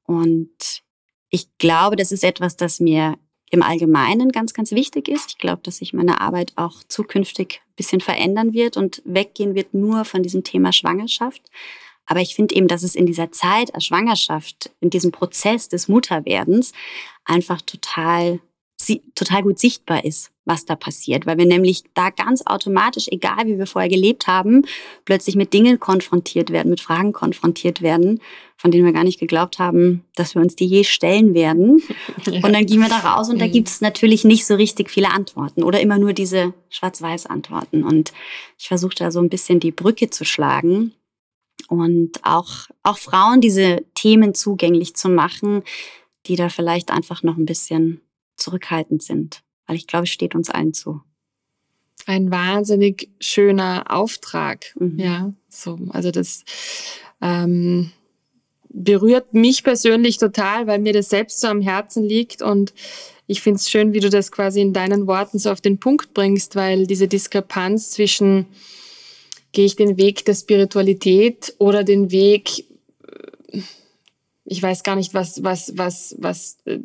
[0.05, 0.83] Und
[1.29, 3.17] ich glaube, das ist etwas, das mir
[3.53, 5.29] im Allgemeinen ganz, ganz wichtig ist.
[5.29, 9.75] Ich glaube, dass sich meine Arbeit auch zukünftig ein bisschen verändern wird und weggehen wird
[9.75, 11.43] nur von diesem Thema Schwangerschaft.
[12.07, 15.87] Aber ich finde eben, dass es in dieser Zeit als Schwangerschaft, in diesem Prozess des
[15.87, 16.73] Mutterwerdens
[17.25, 18.39] einfach total
[19.15, 23.57] total gut sichtbar ist, was da passiert, weil wir nämlich da ganz automatisch, egal wie
[23.57, 24.63] wir vorher gelebt haben,
[25.05, 28.19] plötzlich mit Dingen konfrontiert werden, mit Fragen konfrontiert werden,
[28.57, 31.81] von denen wir gar nicht geglaubt haben, dass wir uns die je stellen werden.
[32.25, 33.39] Und dann gehen wir da raus und mhm.
[33.39, 37.83] da gibt es natürlich nicht so richtig viele Antworten oder immer nur diese Schwarz-Weiß-Antworten.
[37.83, 38.13] Und
[38.57, 40.93] ich versuche da so ein bisschen die Brücke zu schlagen
[41.67, 45.63] und auch, auch Frauen diese Themen zugänglich zu machen,
[46.25, 48.01] die da vielleicht einfach noch ein bisschen
[48.35, 51.01] zurückhaltend sind, weil ich glaube, es steht uns allen zu.
[52.05, 54.99] Ein wahnsinnig schöner Auftrag, mhm.
[54.99, 55.33] ja.
[55.49, 56.43] So, also das
[57.21, 57.91] ähm,
[58.69, 62.73] berührt mich persönlich total, weil mir das selbst so am Herzen liegt und
[63.25, 66.13] ich finde es schön, wie du das quasi in deinen Worten so auf den Punkt
[66.13, 68.47] bringst, weil diese Diskrepanz zwischen
[69.53, 72.65] gehe ich den Weg der Spiritualität oder den Weg
[74.53, 76.77] ich weiß gar nicht, was, was, was, was äh,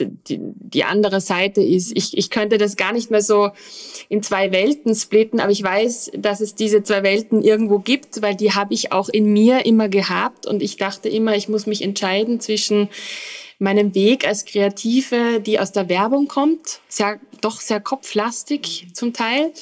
[0.00, 1.96] die, die andere Seite ist.
[1.96, 3.50] Ich, ich könnte das gar nicht mehr so
[4.08, 8.34] in zwei Welten splitten, aber ich weiß, dass es diese zwei Welten irgendwo gibt, weil
[8.34, 11.82] die habe ich auch in mir immer gehabt und ich dachte immer, ich muss mich
[11.82, 12.88] entscheiden zwischen
[13.58, 19.52] meinem Weg als Kreative, die aus der Werbung kommt, sehr, doch sehr kopflastig zum Teil.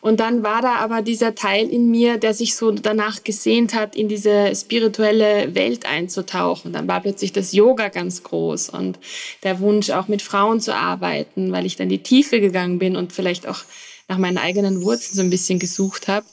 [0.00, 3.94] Und dann war da aber dieser Teil in mir, der sich so danach gesehnt hat,
[3.94, 6.72] in diese spirituelle Welt einzutauchen.
[6.72, 8.98] Dann war plötzlich das Yoga ganz groß und
[9.44, 13.12] der Wunsch, auch mit Frauen zu arbeiten, weil ich dann die Tiefe gegangen bin und
[13.12, 13.62] vielleicht auch
[14.08, 16.26] nach meinen eigenen Wurzeln so ein bisschen gesucht habe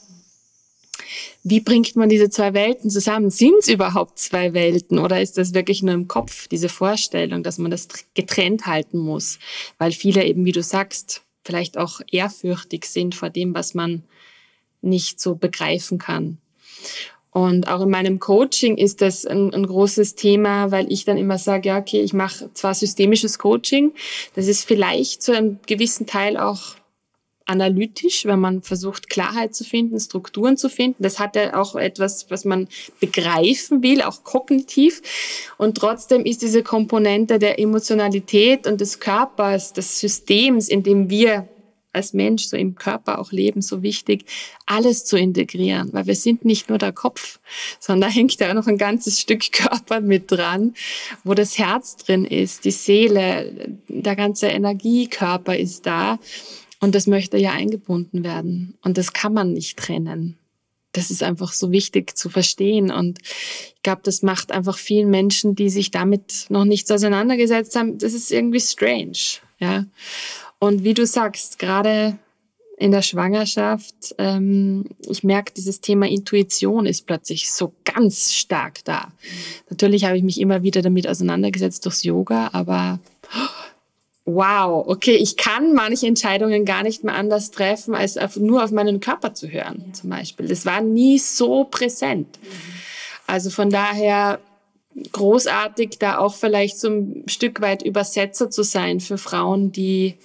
[1.42, 3.30] wie bringt man diese zwei Welten zusammen?
[3.30, 7.58] Sind es überhaupt zwei Welten oder ist das wirklich nur im Kopf, diese Vorstellung, dass
[7.58, 9.38] man das getrennt halten muss?
[9.78, 14.04] Weil viele eben, wie du sagst, vielleicht auch ehrfürchtig sind vor dem, was man
[14.80, 16.38] nicht so begreifen kann.
[17.30, 21.38] Und auch in meinem Coaching ist das ein, ein großes Thema, weil ich dann immer
[21.38, 23.92] sage, ja, okay, ich mache zwar systemisches Coaching,
[24.34, 26.76] das ist vielleicht zu einem gewissen Teil auch
[27.52, 31.02] analytisch, wenn man versucht, Klarheit zu finden, Strukturen zu finden.
[31.02, 32.66] Das hat ja auch etwas, was man
[32.98, 35.02] begreifen will, auch kognitiv.
[35.58, 41.48] Und trotzdem ist diese Komponente der Emotionalität und des Körpers, des Systems, in dem wir
[41.92, 44.24] als Mensch so im Körper auch leben, so wichtig,
[44.66, 47.38] alles zu integrieren, weil wir sind nicht nur der Kopf,
[47.78, 50.74] sondern da hängt ja auch noch ein ganzes Stück Körper mit dran,
[51.24, 56.18] wo das Herz drin ist, die Seele, der ganze Energiekörper ist da.
[56.82, 58.74] Und das möchte ja eingebunden werden.
[58.82, 60.36] Und das kann man nicht trennen.
[60.90, 62.90] Das ist einfach so wichtig zu verstehen.
[62.90, 67.98] Und ich glaube, das macht einfach vielen Menschen, die sich damit noch nichts auseinandergesetzt haben,
[67.98, 69.38] das ist irgendwie strange.
[69.60, 69.86] Ja.
[70.58, 72.18] Und wie du sagst, gerade
[72.78, 79.12] in der Schwangerschaft, ähm, ich merke, dieses Thema Intuition ist plötzlich so ganz stark da.
[79.70, 82.98] Natürlich habe ich mich immer wieder damit auseinandergesetzt durchs Yoga, aber
[84.24, 88.70] wow, okay, ich kann manche Entscheidungen gar nicht mehr anders treffen, als auf, nur auf
[88.70, 89.92] meinen Körper zu hören, ja.
[89.92, 90.46] zum Beispiel.
[90.46, 92.38] Das war nie so präsent.
[92.40, 92.48] Mhm.
[93.26, 94.40] Also von daher
[95.12, 100.16] großartig, da auch vielleicht so ein Stück weit Übersetzer zu sein für Frauen, die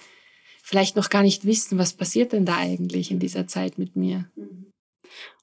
[0.61, 4.29] vielleicht noch gar nicht wissen, was passiert denn da eigentlich in dieser Zeit mit mir.
[4.35, 4.67] Mhm.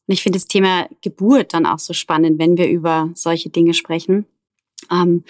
[0.06, 3.72] Und ich finde das Thema Geburt dann auch so spannend, wenn wir über solche Dinge
[3.72, 4.26] sprechen.
[4.90, 5.24] Ähm,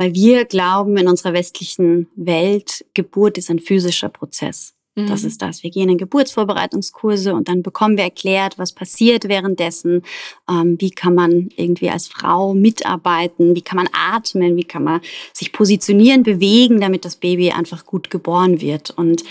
[0.00, 4.72] weil wir glauben in unserer westlichen Welt, Geburt ist ein physischer Prozess.
[4.94, 5.08] Mhm.
[5.08, 5.62] Das ist das.
[5.62, 10.00] Wir gehen in Geburtsvorbereitungskurse und dann bekommen wir erklärt, was passiert währenddessen,
[10.48, 15.02] ähm, wie kann man irgendwie als Frau mitarbeiten, wie kann man atmen, wie kann man
[15.34, 18.88] sich positionieren, bewegen, damit das Baby einfach gut geboren wird.
[18.88, 19.22] Und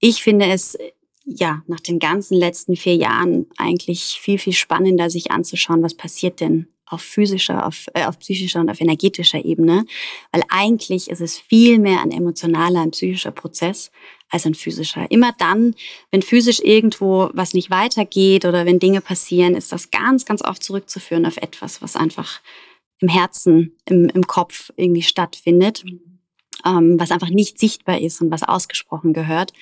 [0.00, 0.78] ich finde es
[1.26, 6.40] ja, nach den ganzen letzten vier Jahren eigentlich viel, viel spannender, sich anzuschauen, was passiert
[6.40, 9.86] denn auf physischer, auf, äh, auf psychischer und auf energetischer Ebene.
[10.32, 13.90] Weil eigentlich ist es viel mehr ein emotionaler, ein psychischer Prozess
[14.30, 15.10] als ein physischer.
[15.10, 15.74] Immer dann,
[16.10, 20.62] wenn physisch irgendwo was nicht weitergeht oder wenn Dinge passieren, ist das ganz, ganz oft
[20.62, 22.40] zurückzuführen auf etwas, was einfach
[23.00, 25.84] im Herzen, im, im Kopf irgendwie stattfindet,
[26.64, 29.52] ähm, was einfach nicht sichtbar ist und was ausgesprochen gehört.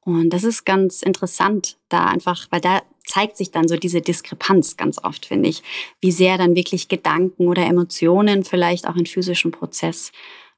[0.00, 2.82] Und das ist ganz interessant, da einfach, weil da
[3.14, 5.62] zeigt sich dann so diese Diskrepanz ganz oft, finde ich,
[6.00, 10.10] wie sehr dann wirklich Gedanken oder Emotionen vielleicht auch einen physischen Prozess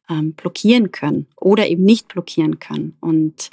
[0.09, 2.97] ähm, blockieren können oder eben nicht blockieren können.
[3.01, 3.51] Und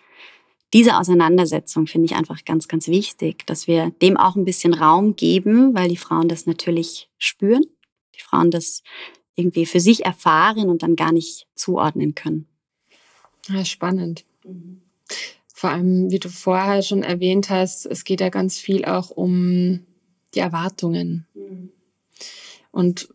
[0.72, 5.18] diese Auseinandersetzung finde ich einfach ganz, ganz wichtig, dass wir dem auch ein bisschen Raum
[5.18, 7.66] geben, weil die Frauen das natürlich spüren,
[8.16, 8.84] die Frauen das
[9.36, 12.48] irgendwie für sich erfahren und dann gar nicht zuordnen können.
[13.50, 14.24] Ja, spannend.
[14.46, 14.82] Mhm.
[15.64, 19.86] Vor allem, wie du vorher schon erwähnt hast, es geht ja ganz viel auch um
[20.36, 21.26] die Erwartungen.
[21.36, 21.70] Mhm.
[22.72, 23.08] Und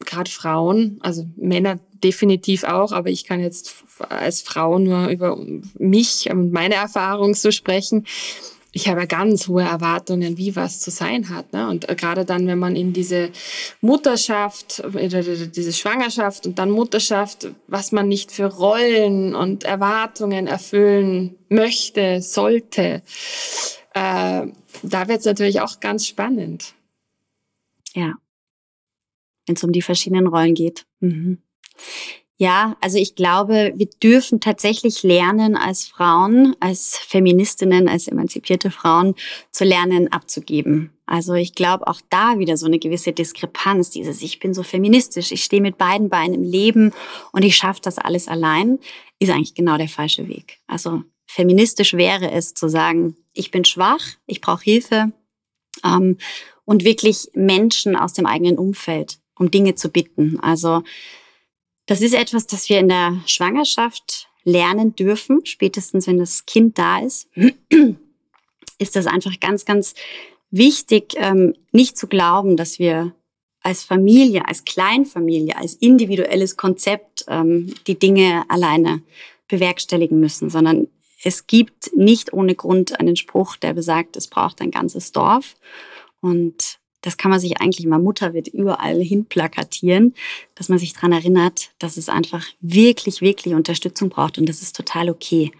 [0.00, 5.38] gerade Frauen, also Männer definitiv auch, aber ich kann jetzt als Frau nur über
[5.78, 8.04] mich und meine Erfahrung so sprechen
[8.76, 11.54] ich habe ganz hohe Erwartungen, wie was zu sein hat.
[11.54, 11.66] Ne?
[11.66, 13.30] Und gerade dann, wenn man in diese
[13.80, 22.20] Mutterschaft, diese Schwangerschaft und dann Mutterschaft, was man nicht für Rollen und Erwartungen erfüllen möchte,
[22.20, 23.02] sollte,
[23.94, 24.46] äh,
[24.82, 26.74] da wird es natürlich auch ganz spannend.
[27.94, 28.12] Ja,
[29.46, 30.84] wenn es um die verschiedenen Rollen geht.
[31.00, 31.38] Mhm.
[32.38, 39.14] Ja, also ich glaube, wir dürfen tatsächlich lernen, als Frauen, als Feministinnen, als emanzipierte Frauen
[39.50, 40.90] zu lernen, abzugeben.
[41.06, 45.32] Also ich glaube auch da wieder so eine gewisse Diskrepanz, dieses ich bin so feministisch,
[45.32, 46.92] ich stehe mit beiden Beinen im Leben
[47.32, 48.80] und ich schaffe das alles allein,
[49.18, 50.58] ist eigentlich genau der falsche Weg.
[50.66, 55.12] Also feministisch wäre es zu sagen, ich bin schwach, ich brauche Hilfe
[55.84, 56.18] ähm,
[56.64, 60.40] und wirklich Menschen aus dem eigenen Umfeld um Dinge zu bitten.
[60.40, 60.82] Also
[61.86, 67.00] das ist etwas, das wir in der Schwangerschaft lernen dürfen, spätestens wenn das Kind da
[67.00, 67.28] ist,
[68.78, 69.94] ist das einfach ganz, ganz
[70.50, 73.12] wichtig, ähm, nicht zu glauben, dass wir
[73.62, 79.02] als Familie, als Kleinfamilie, als individuelles Konzept ähm, die Dinge alleine
[79.48, 80.88] bewerkstelligen müssen, sondern
[81.24, 85.56] es gibt nicht ohne Grund einen Spruch, der besagt, es braucht ein ganzes Dorf.
[86.20, 90.14] Und das kann man sich eigentlich mal Mutter wird überall hin plakatieren,
[90.54, 94.74] dass man sich dran erinnert, dass es einfach wirklich, wirklich Unterstützung braucht und das ist
[94.74, 95.52] total okay.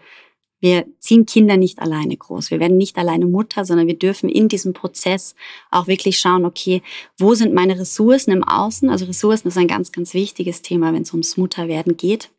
[0.59, 2.51] Wir ziehen Kinder nicht alleine groß.
[2.51, 5.35] Wir werden nicht alleine Mutter, sondern wir dürfen in diesem Prozess
[5.71, 6.83] auch wirklich schauen, okay,
[7.19, 8.89] wo sind meine Ressourcen im Außen?
[8.89, 12.31] Also Ressourcen ist ein ganz, ganz wichtiges Thema, wenn es ums Mutterwerden geht.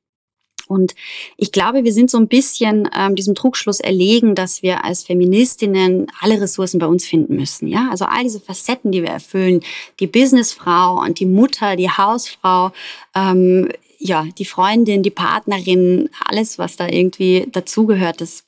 [0.67, 0.95] Und
[1.37, 6.07] ich glaube, wir sind so ein bisschen ähm, diesem Trugschluss erlegen, dass wir als Feministinnen
[6.19, 7.67] alle Ressourcen bei uns finden müssen.
[7.67, 9.61] Ja, also all diese Facetten, die wir erfüllen,
[9.99, 12.71] die Businessfrau und die Mutter, die Hausfrau,
[13.15, 18.43] ähm, ja, die Freundin, die Partnerin, alles, was da irgendwie dazugehört, das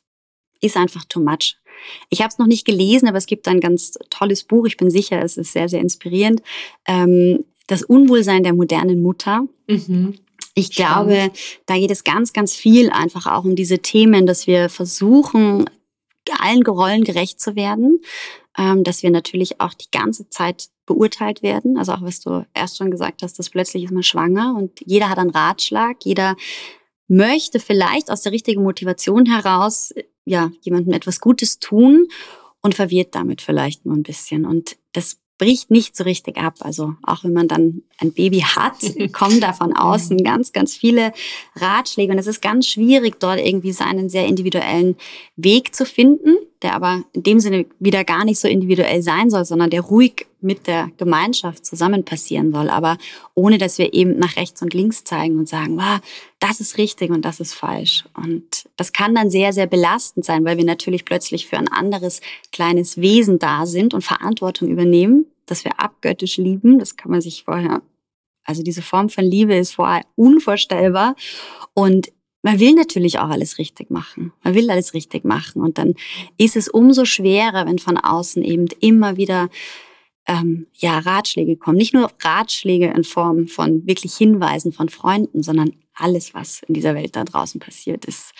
[0.61, 1.55] ist einfach too much.
[2.09, 4.65] Ich habe es noch nicht gelesen, aber es gibt ein ganz tolles Buch.
[4.65, 6.41] Ich bin sicher, es ist sehr, sehr inspirierend.
[6.85, 9.47] Ähm, das Unwohlsein der modernen Mutter.
[9.67, 10.15] Mhm.
[10.59, 11.31] Ich glaube,
[11.65, 15.69] da geht es ganz, ganz viel einfach auch um diese Themen, dass wir versuchen,
[16.39, 18.01] allen Rollen gerecht zu werden,
[18.57, 21.77] ähm, dass wir natürlich auch die ganze Zeit beurteilt werden.
[21.77, 25.09] Also auch was du erst schon gesagt hast, dass plötzlich ist man schwanger und jeder
[25.09, 26.35] hat einen Ratschlag, jeder
[27.07, 29.93] möchte vielleicht aus der richtigen Motivation heraus
[30.25, 32.07] ja jemandem etwas Gutes tun
[32.61, 34.45] und verwirrt damit vielleicht nur ein bisschen.
[34.45, 36.55] Und das bricht nicht so richtig ab.
[36.59, 38.75] Also auch wenn man dann ein Baby hat,
[39.13, 41.13] kommen da von außen ganz, ganz viele
[41.55, 42.11] Ratschläge.
[42.11, 44.95] Und es ist ganz schwierig, dort irgendwie seinen sehr individuellen
[45.35, 49.45] Weg zu finden, der aber in dem Sinne wieder gar nicht so individuell sein soll,
[49.45, 52.69] sondern der ruhig mit der Gemeinschaft zusammen passieren soll.
[52.69, 52.97] Aber
[53.33, 55.99] ohne, dass wir eben nach rechts und links zeigen und sagen, wow,
[56.39, 58.05] das ist richtig und das ist falsch.
[58.15, 62.21] Und das kann dann sehr, sehr belastend sein, weil wir natürlich plötzlich für ein anderes
[62.51, 66.79] kleines Wesen da sind und Verantwortung übernehmen, das wir abgöttisch lieben.
[66.79, 67.81] Das kann man sich vorher,
[68.43, 71.15] also diese Form von Liebe ist vorher unvorstellbar.
[71.73, 74.31] Und man will natürlich auch alles richtig machen.
[74.43, 75.61] Man will alles richtig machen.
[75.61, 75.95] Und dann
[76.37, 79.49] ist es umso schwerer, wenn von außen eben immer wieder
[80.25, 81.77] ähm, ja, Ratschläge kommen.
[81.77, 86.95] Nicht nur Ratschläge in Form von wirklich Hinweisen von Freunden, sondern alles, was in dieser
[86.95, 88.33] Welt da draußen passiert, ist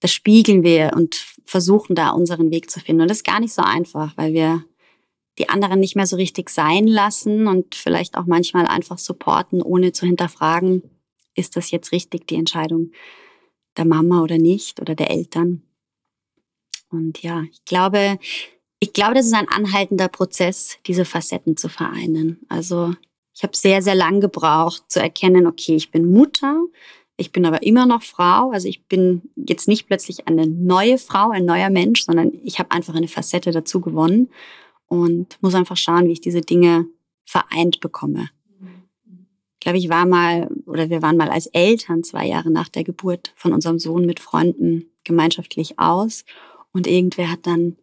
[0.00, 1.14] das spiegeln wir und
[1.44, 3.02] versuchen da unseren Weg zu finden.
[3.02, 4.64] Und das ist gar nicht so einfach, weil wir
[5.40, 9.92] die anderen nicht mehr so richtig sein lassen und vielleicht auch manchmal einfach supporten, ohne
[9.92, 10.82] zu hinterfragen,
[11.34, 12.92] ist das jetzt richtig, die Entscheidung
[13.78, 15.62] der Mama oder nicht oder der Eltern.
[16.90, 18.18] Und ja, ich glaube,
[18.80, 22.40] ich glaube, das ist ein anhaltender Prozess, diese Facetten zu vereinen.
[22.50, 22.92] Also
[23.34, 26.64] ich habe sehr, sehr lang gebraucht zu erkennen, okay, ich bin Mutter,
[27.16, 28.50] ich bin aber immer noch Frau.
[28.50, 32.72] Also ich bin jetzt nicht plötzlich eine neue Frau, ein neuer Mensch, sondern ich habe
[32.72, 34.28] einfach eine Facette dazu gewonnen
[34.90, 36.86] und muss einfach schauen, wie ich diese Dinge
[37.24, 38.28] vereint bekomme.
[39.54, 42.82] Ich glaube, ich war mal oder wir waren mal als Eltern zwei Jahre nach der
[42.82, 46.24] Geburt von unserem Sohn mit Freunden gemeinschaftlich aus
[46.72, 47.76] und irgendwer hat dann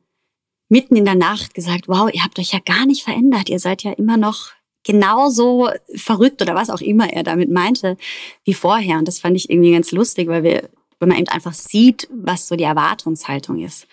[0.70, 3.84] mitten in der Nacht gesagt, wow, ihr habt euch ja gar nicht verändert, ihr seid
[3.84, 4.50] ja immer noch
[4.84, 7.98] genauso verrückt oder was auch immer er damit meinte
[8.44, 8.98] wie vorher.
[8.98, 12.48] Und das fand ich irgendwie ganz lustig, weil wir, weil man eben einfach sieht, was
[12.48, 13.88] so die Erwartungshaltung ist.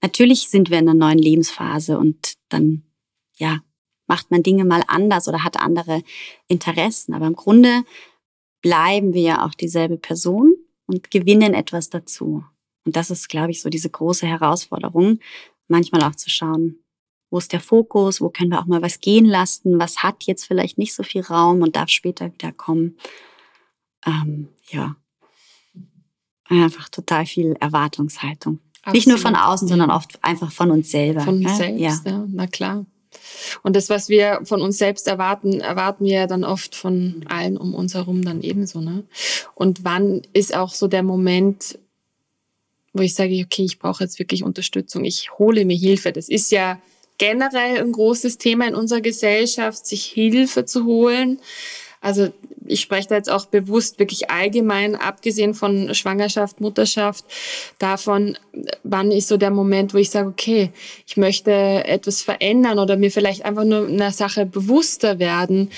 [0.00, 2.84] Natürlich sind wir in einer neuen Lebensphase und dann,
[3.36, 3.60] ja,
[4.06, 6.02] macht man Dinge mal anders oder hat andere
[6.48, 7.14] Interessen.
[7.14, 7.84] Aber im Grunde
[8.62, 10.54] bleiben wir ja auch dieselbe Person
[10.86, 12.44] und gewinnen etwas dazu.
[12.84, 15.20] Und das ist, glaube ich, so diese große Herausforderung,
[15.68, 16.82] manchmal auch zu schauen,
[17.30, 20.46] wo ist der Fokus, wo können wir auch mal was gehen lassen, was hat jetzt
[20.46, 22.96] vielleicht nicht so viel Raum und darf später wieder kommen.
[24.06, 24.96] Ähm, ja,
[26.48, 28.60] einfach total viel Erwartungshaltung.
[28.88, 28.94] Absolut.
[28.94, 31.20] Nicht nur von außen, sondern oft einfach von uns selber.
[31.20, 32.12] Von uns selbst, ja.
[32.12, 32.86] ja, na klar.
[33.62, 37.74] Und das, was wir von uns selbst erwarten, erwarten wir dann oft von allen um
[37.74, 38.80] uns herum dann ebenso.
[38.80, 39.04] Ne?
[39.54, 41.78] Und wann ist auch so der Moment,
[42.92, 46.12] wo ich sage, okay, ich brauche jetzt wirklich Unterstützung, ich hole mir Hilfe.
[46.12, 46.80] Das ist ja
[47.18, 51.40] generell ein großes Thema in unserer Gesellschaft, sich Hilfe zu holen.
[52.00, 52.30] Also
[52.66, 57.24] ich spreche da jetzt auch bewusst wirklich allgemein, abgesehen von Schwangerschaft, Mutterschaft,
[57.78, 58.38] davon,
[58.84, 60.70] wann ist so der Moment, wo ich sage, okay,
[61.06, 65.70] ich möchte etwas verändern oder mir vielleicht einfach nur einer Sache bewusster werden.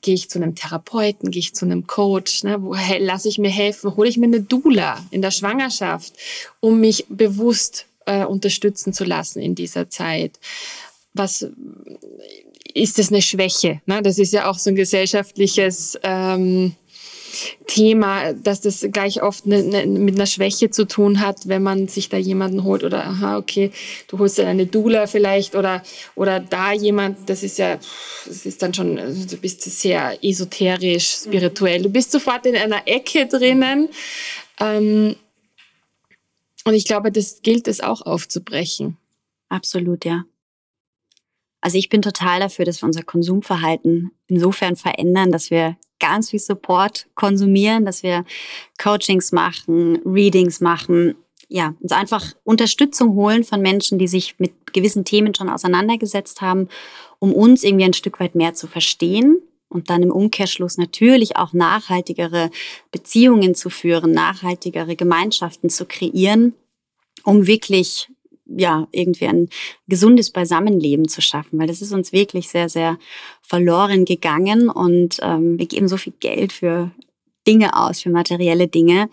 [0.00, 2.58] Gehe ich zu einem Therapeuten, gehe ich zu einem Coach, ne,
[3.00, 6.14] lasse ich mir helfen, hole ich mir eine Dula in der Schwangerschaft,
[6.60, 10.38] um mich bewusst äh, unterstützen zu lassen in dieser Zeit.
[11.18, 11.46] Was
[12.74, 13.80] ist das eine Schwäche?
[13.86, 14.02] Ne?
[14.02, 16.74] Das ist ja auch so ein gesellschaftliches ähm,
[17.66, 21.88] Thema, dass das gleich oft ne, ne, mit einer Schwäche zu tun hat, wenn man
[21.88, 23.70] sich da jemanden holt oder aha, okay,
[24.08, 25.82] du holst dir eine Dula vielleicht oder
[26.14, 27.78] oder da jemand, das ist ja,
[28.26, 32.82] das ist dann schon, also du bist sehr esoterisch, spirituell, du bist sofort in einer
[32.86, 33.88] Ecke drinnen.
[34.60, 35.16] Ähm,
[36.64, 38.96] und ich glaube, das gilt es auch aufzubrechen.
[39.48, 40.24] Absolut, ja.
[41.60, 46.38] Also ich bin total dafür, dass wir unser Konsumverhalten insofern verändern, dass wir ganz viel
[46.38, 48.24] Support konsumieren, dass wir
[48.80, 51.16] Coachings machen, Readings machen,
[51.48, 56.68] ja, uns einfach Unterstützung holen von Menschen, die sich mit gewissen Themen schon auseinandergesetzt haben,
[57.18, 61.52] um uns irgendwie ein Stück weit mehr zu verstehen und dann im Umkehrschluss natürlich auch
[61.52, 62.50] nachhaltigere
[62.90, 66.54] Beziehungen zu führen, nachhaltigere Gemeinschaften zu kreieren,
[67.24, 68.08] um wirklich
[68.48, 69.48] ja, irgendwie ein
[69.86, 72.98] gesundes Beisammenleben zu schaffen, weil das ist uns wirklich sehr, sehr
[73.42, 76.90] verloren gegangen und ähm, wir geben so viel Geld für
[77.46, 79.08] Dinge aus, für materielle Dinge.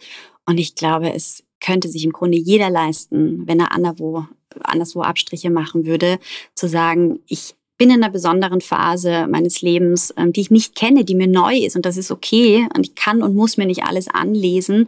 [0.45, 4.27] Und ich glaube, es könnte sich im Grunde jeder leisten, wenn er anderswo,
[4.61, 6.19] anderswo Abstriche machen würde,
[6.53, 11.03] zu sagen, ich bin in einer besonderen Phase meines Lebens, ähm, die ich nicht kenne,
[11.03, 13.83] die mir neu ist und das ist okay und ich kann und muss mir nicht
[13.83, 14.87] alles anlesen.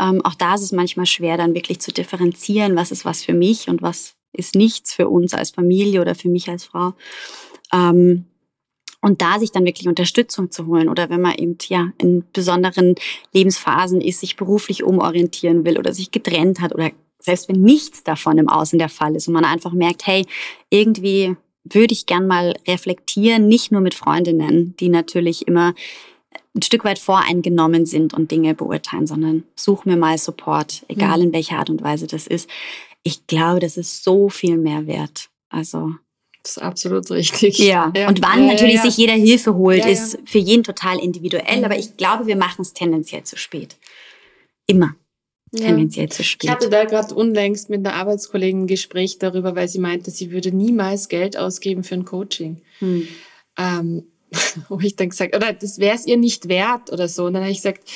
[0.00, 3.34] Ähm, auch da ist es manchmal schwer, dann wirklich zu differenzieren, was ist was für
[3.34, 6.94] mich und was ist nichts für uns als Familie oder für mich als Frau.
[7.72, 8.26] Ähm,
[9.00, 12.96] und da sich dann wirklich Unterstützung zu holen oder wenn man eben ja in besonderen
[13.32, 18.38] Lebensphasen ist, sich beruflich umorientieren will oder sich getrennt hat oder selbst wenn nichts davon
[18.38, 20.24] im Außen der Fall ist und man einfach merkt, hey,
[20.70, 21.36] irgendwie
[21.74, 25.74] würde ich gern mal reflektieren, nicht nur mit Freundinnen, die natürlich immer
[26.54, 31.24] ein Stück weit voreingenommen sind und Dinge beurteilen, sondern such mir mal Support, egal mhm.
[31.24, 32.48] in welcher Art und Weise das ist.
[33.02, 35.28] Ich glaube, das ist so viel mehr wert.
[35.48, 35.94] Also.
[36.42, 37.58] Das ist absolut richtig.
[37.58, 37.92] Ja.
[37.96, 38.08] ja.
[38.08, 41.64] Und wann ja, natürlich ja, sich jeder Hilfe holt, ist für jeden total individuell.
[41.64, 43.76] Aber ich glaube, wir machen es tendenziell zu spät.
[44.66, 44.94] Immer
[45.54, 46.44] tendenziell zu spät.
[46.44, 50.30] Ich hatte da gerade unlängst mit einer Arbeitskollegin ein Gespräch darüber, weil sie meinte, sie
[50.30, 52.60] würde niemals Geld ausgeben für ein Coaching.
[52.80, 53.08] Hm.
[53.58, 54.04] Ähm,
[54.68, 57.26] wo ich dann gesagt, oder das wäre es ihr nicht wert oder so.
[57.26, 57.88] Und dann habe ich gesagt,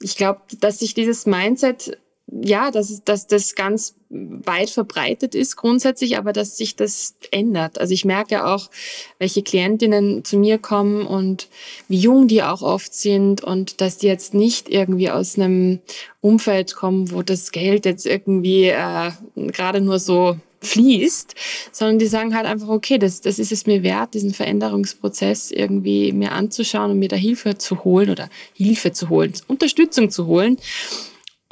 [0.00, 1.98] ich glaube, dass sich dieses Mindset
[2.40, 7.78] ja, dass, dass das ganz weit verbreitet ist grundsätzlich, aber dass sich das ändert.
[7.78, 8.70] Also ich merke auch,
[9.18, 11.48] welche Klientinnen zu mir kommen und
[11.88, 15.80] wie jung die auch oft sind und dass die jetzt nicht irgendwie aus einem
[16.20, 21.34] Umfeld kommen, wo das Geld jetzt irgendwie äh, gerade nur so fließt,
[21.72, 26.12] sondern die sagen halt einfach, okay, das, das ist es mir wert, diesen Veränderungsprozess irgendwie
[26.12, 30.56] mir anzuschauen und mir da Hilfe zu holen oder Hilfe zu holen, Unterstützung zu holen.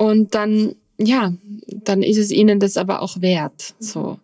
[0.00, 1.34] Und dann, ja,
[1.66, 3.74] dann ist es ihnen das aber auch wert.
[3.80, 4.18] So.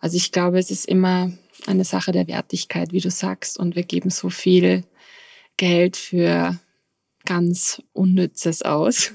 [0.00, 1.30] Also ich glaube, es ist immer
[1.68, 3.56] eine Sache der Wertigkeit, wie du sagst.
[3.56, 4.82] Und wir geben so viel
[5.56, 6.58] Geld für
[7.26, 9.12] ganz Unnützes aus.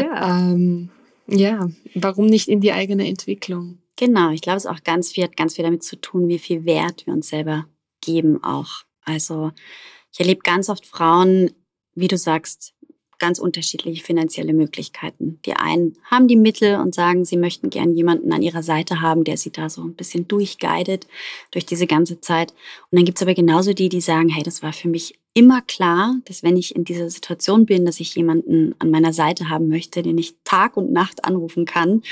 [0.00, 0.50] Ja.
[0.52, 0.88] ähm,
[1.26, 3.82] ja, warum nicht in die eigene Entwicklung?
[3.98, 6.64] Genau, ich glaube, es auch ganz viel, hat ganz viel damit zu tun, wie viel
[6.64, 7.66] Wert wir uns selber
[8.00, 8.84] geben auch.
[9.04, 9.52] Also
[10.10, 11.50] ich erlebe ganz oft Frauen,
[11.94, 12.72] wie du sagst,
[13.22, 15.38] ganz unterschiedliche finanzielle Möglichkeiten.
[15.46, 19.22] Die einen haben die Mittel und sagen, sie möchten gern jemanden an ihrer Seite haben,
[19.22, 21.06] der sie da so ein bisschen durchguidet
[21.52, 22.50] durch diese ganze Zeit.
[22.90, 26.16] Und dann gibt's aber genauso die, die sagen, hey, das war für mich immer klar,
[26.24, 30.02] dass wenn ich in dieser Situation bin, dass ich jemanden an meiner Seite haben möchte,
[30.02, 32.02] den ich Tag und Nacht anrufen kann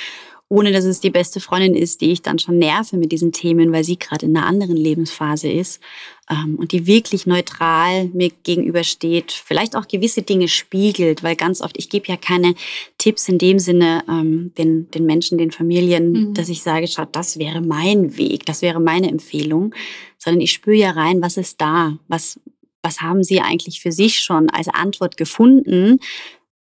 [0.53, 3.73] ohne dass es die beste Freundin ist, die ich dann schon nerve mit diesen Themen,
[3.73, 5.81] weil sie gerade in einer anderen Lebensphase ist
[6.29, 11.79] ähm, und die wirklich neutral mir gegenübersteht, vielleicht auch gewisse Dinge spiegelt, weil ganz oft,
[11.79, 12.57] ich gebe ja keine
[12.99, 16.35] Tipps in dem Sinne ähm, den, den Menschen, den Familien, mhm.
[16.35, 19.73] dass ich sage, schaut, das wäre mein Weg, das wäre meine Empfehlung,
[20.19, 22.41] sondern ich spüre ja rein, was ist da, was,
[22.83, 26.01] was haben sie eigentlich für sich schon als Antwort gefunden,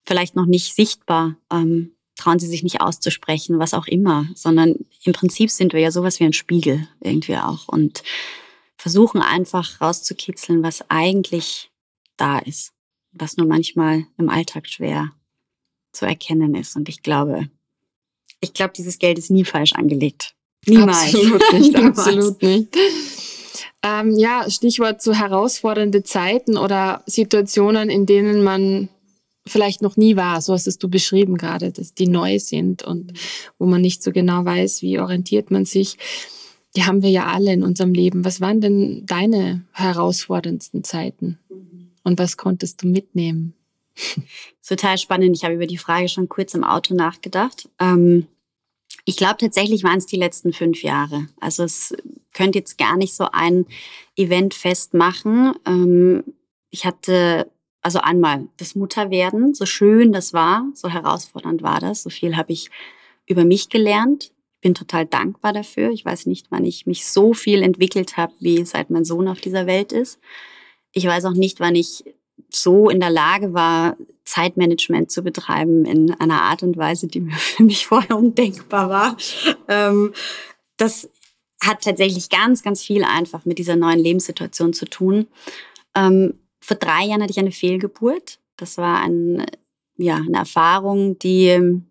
[0.06, 1.38] vielleicht noch nicht sichtbar.
[1.52, 5.92] Ähm, trauen sie sich nicht auszusprechen, was auch immer, sondern im Prinzip sind wir ja
[5.92, 8.04] sowas wie ein Spiegel irgendwie auch und
[8.78, 11.72] versuchen einfach rauszukitzeln, was eigentlich
[12.18, 12.74] da ist,
[13.12, 15.12] was nur manchmal im Alltag schwer
[15.94, 16.76] zu erkennen ist.
[16.76, 17.50] Und ich glaube,
[18.42, 20.36] ich glaube, dieses Geld ist nie falsch angelegt.
[20.66, 21.16] Niemals.
[21.16, 22.78] Absolut nicht, absolut nicht.
[23.82, 28.90] Ähm, ja, Stichwort zu herausfordernde Zeiten oder Situationen, in denen man
[29.50, 30.42] vielleicht noch nie war.
[30.42, 33.14] So hast es du beschrieben gerade, dass die neu sind und
[33.58, 35.98] wo man nicht so genau weiß, wie orientiert man sich.
[36.76, 38.24] Die haben wir ja alle in unserem Leben.
[38.26, 41.40] Was waren denn deine herausforderndsten Zeiten?
[42.04, 43.54] Und was konntest du mitnehmen?
[44.68, 45.36] Total spannend.
[45.36, 47.68] Ich habe über die Frage schon kurz im Auto nachgedacht.
[47.80, 48.28] Ähm,
[49.06, 51.28] ich glaube tatsächlich waren es die letzten fünf Jahre.
[51.40, 51.96] Also es
[52.34, 53.66] könnte jetzt gar nicht so ein
[54.16, 55.54] Event festmachen.
[55.66, 56.24] Ähm,
[56.70, 57.50] ich hatte
[57.82, 62.52] also einmal das Mutterwerden, so schön das war, so herausfordernd war das, so viel habe
[62.52, 62.70] ich
[63.26, 64.32] über mich gelernt.
[64.56, 65.92] Ich bin total dankbar dafür.
[65.92, 69.40] Ich weiß nicht, wann ich mich so viel entwickelt habe, wie seit mein Sohn auf
[69.40, 70.20] dieser Welt ist.
[70.92, 72.04] Ich weiß auch nicht, wann ich
[72.52, 77.32] so in der Lage war, Zeitmanagement zu betreiben in einer Art und Weise, die mir
[77.38, 79.18] für mich vorher undenkbar war.
[79.68, 80.14] Ähm,
[80.78, 81.10] das
[81.62, 85.28] hat tatsächlich ganz, ganz viel einfach mit dieser neuen Lebenssituation zu tun.
[85.96, 88.40] Ähm, vor drei Jahren hatte ich eine Fehlgeburt.
[88.58, 89.46] Das war ein,
[89.98, 91.82] ja, eine Erfahrung, die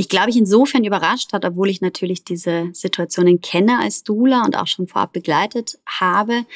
[0.00, 4.56] mich, glaube ich, insofern überrascht hat, obwohl ich natürlich diese Situationen kenne als Dula und
[4.56, 6.46] auch schon vorab begleitet habe.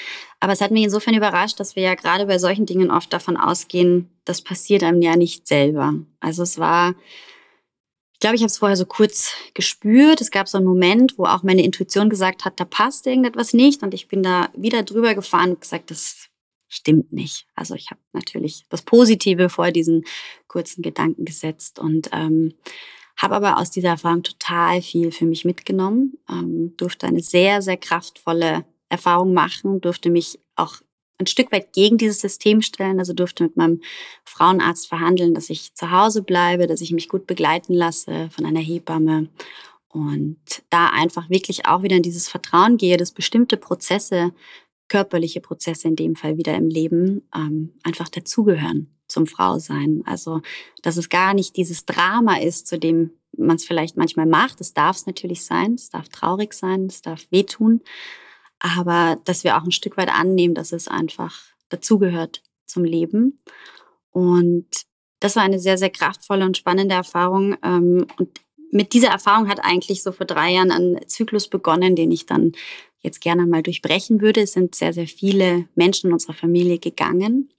[0.41, 3.37] Aber es hat mich insofern überrascht, dass wir ja gerade bei solchen Dingen oft davon
[3.37, 5.93] ausgehen, das passiert einem ja nicht selber.
[6.21, 6.95] Also es war,
[8.25, 10.23] glaube, ich habe es vorher so kurz gespürt.
[10.23, 13.83] Es gab so einen Moment, wo auch meine Intuition gesagt hat, da passt irgendetwas nicht.
[13.83, 16.31] Und ich bin da wieder drüber gefahren und gesagt, das
[16.67, 17.47] stimmt nicht.
[17.55, 20.05] Also ich habe natürlich das Positive vor diesen
[20.49, 22.55] kurzen Gedanken gesetzt und ähm,
[23.19, 27.77] habe aber aus dieser Erfahrung total viel für mich mitgenommen, ähm, durfte eine sehr, sehr
[27.77, 30.77] kraftvolle Erfahrung machen, durfte mich auch
[31.19, 33.81] ein Stück weit gegen dieses System stellen, also durfte mit meinem
[34.25, 38.61] Frauenarzt verhandeln, dass ich zu Hause bleibe, dass ich mich gut begleiten lasse von einer
[38.61, 39.29] Hebamme
[39.89, 40.39] und
[40.71, 44.33] da einfach wirklich auch wieder in dieses Vertrauen gehe, dass bestimmte Prozesse
[44.89, 50.03] körperliche Prozesse in dem Fall wieder im Leben ähm, einfach dazugehören zum Frausein.
[50.05, 50.43] Also,
[50.83, 54.61] dass es gar nicht dieses Drama ist, zu dem man es vielleicht manchmal macht.
[54.61, 57.81] Es darf es natürlich sein, es darf traurig sein, es darf wehtun,
[58.65, 61.39] aber dass wir auch ein Stück weit annehmen, dass es einfach
[61.69, 63.39] dazugehört zum Leben.
[64.11, 64.67] Und
[65.21, 67.57] das war eine sehr, sehr kraftvolle und spannende Erfahrung.
[67.63, 68.41] Ähm, und
[68.71, 72.53] mit dieser Erfahrung hat eigentlich so vor drei Jahren ein Zyklus begonnen, den ich dann
[73.01, 74.41] jetzt gerne mal durchbrechen würde.
[74.41, 77.53] Es sind sehr, sehr viele Menschen in unserer Familie gegangen.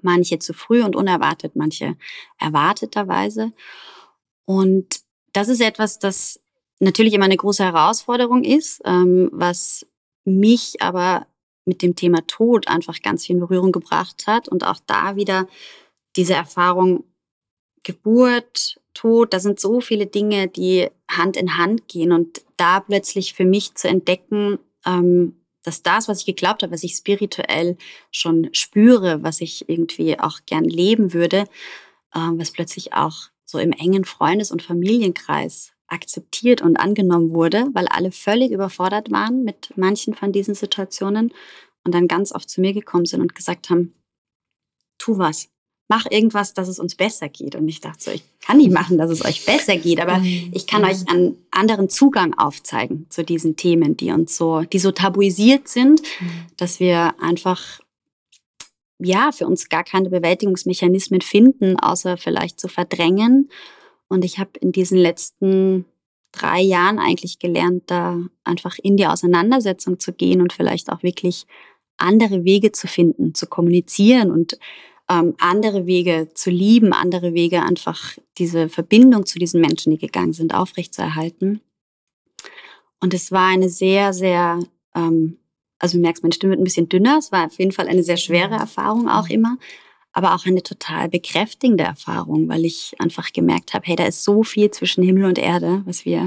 [0.00, 1.98] Manche zu früh und unerwartet, manche
[2.38, 3.52] erwarteterweise.
[4.46, 5.00] Und
[5.34, 6.40] das ist etwas, das
[6.78, 9.84] natürlich immer eine große Herausforderung ist, ähm, was
[10.28, 11.26] mich aber
[11.64, 15.46] mit dem Thema Tod einfach ganz viel in Berührung gebracht hat und auch da wieder
[16.16, 17.04] diese Erfahrung
[17.82, 23.32] Geburt, Tod, da sind so viele Dinge, die Hand in Hand gehen und da plötzlich
[23.32, 27.76] für mich zu entdecken, ähm, dass das, was ich geglaubt habe, was ich spirituell
[28.10, 31.44] schon spüre, was ich irgendwie auch gern leben würde,
[32.14, 37.86] äh, was plötzlich auch so im engen Freundes- und Familienkreis akzeptiert und angenommen wurde, weil
[37.88, 41.32] alle völlig überfordert waren mit manchen von diesen Situationen
[41.84, 43.94] und dann ganz oft zu mir gekommen sind und gesagt haben,
[44.98, 45.48] tu was,
[45.88, 47.54] mach irgendwas, dass es uns besser geht.
[47.54, 50.50] Und ich dachte so, ich kann nicht machen, dass es euch besser geht, aber mhm.
[50.52, 54.92] ich kann euch einen anderen Zugang aufzeigen zu diesen Themen, die uns so, die so
[54.92, 56.30] tabuisiert sind, mhm.
[56.56, 57.80] dass wir einfach
[59.00, 63.48] ja, für uns gar keine Bewältigungsmechanismen finden, außer vielleicht zu verdrängen.
[64.08, 65.84] Und ich habe in diesen letzten
[66.32, 71.46] drei Jahren eigentlich gelernt, da einfach in die Auseinandersetzung zu gehen und vielleicht auch wirklich
[71.96, 74.58] andere Wege zu finden, zu kommunizieren und
[75.10, 80.32] ähm, andere Wege zu lieben, andere Wege einfach diese Verbindung zu diesen Menschen, die gegangen
[80.32, 81.60] sind, aufrechtzuerhalten.
[83.00, 84.60] Und es war eine sehr, sehr,
[84.94, 85.38] ähm,
[85.78, 87.18] also du merkst, meine Stimme wird ein bisschen dünner.
[87.18, 89.56] Es war auf jeden Fall eine sehr schwere Erfahrung auch immer,
[90.18, 94.42] aber auch eine total bekräftigende Erfahrung, weil ich einfach gemerkt habe, hey, da ist so
[94.42, 96.26] viel zwischen Himmel und Erde, was wir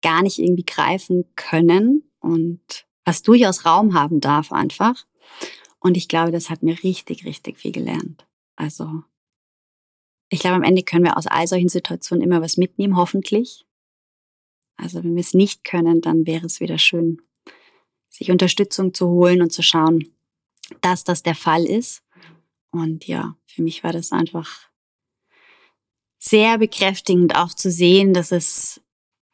[0.00, 5.06] gar nicht irgendwie greifen können und was durchaus Raum haben darf einfach.
[5.80, 8.28] Und ich glaube, das hat mir richtig, richtig viel gelernt.
[8.54, 9.02] Also
[10.28, 13.66] ich glaube, am Ende können wir aus all solchen Situationen immer was mitnehmen, hoffentlich.
[14.76, 17.20] Also wenn wir es nicht können, dann wäre es wieder schön,
[18.08, 20.14] sich Unterstützung zu holen und zu schauen,
[20.80, 22.04] dass das der Fall ist.
[22.78, 24.68] Und ja, für mich war das einfach
[26.18, 28.80] sehr bekräftigend auch zu sehen, dass es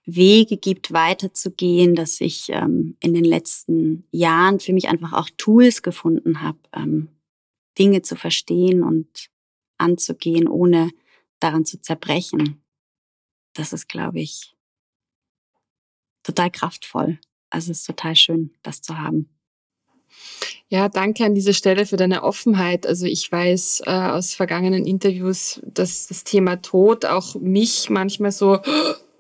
[0.05, 5.83] Wege gibt, weiterzugehen, dass ich ähm, in den letzten Jahren für mich einfach auch Tools
[5.83, 7.09] gefunden habe, ähm,
[7.79, 9.31] Dinge zu verstehen und
[9.79, 10.91] anzugehen, ohne
[11.39, 12.63] daran zu zerbrechen.
[13.55, 14.55] Das ist, glaube ich,
[16.23, 17.19] total kraftvoll.
[17.51, 19.29] Also es ist total schön, das zu haben.
[20.69, 22.87] Ja, danke an dieser Stelle für deine Offenheit.
[22.87, 28.59] Also ich weiß äh, aus vergangenen Interviews, dass das Thema Tod auch mich manchmal so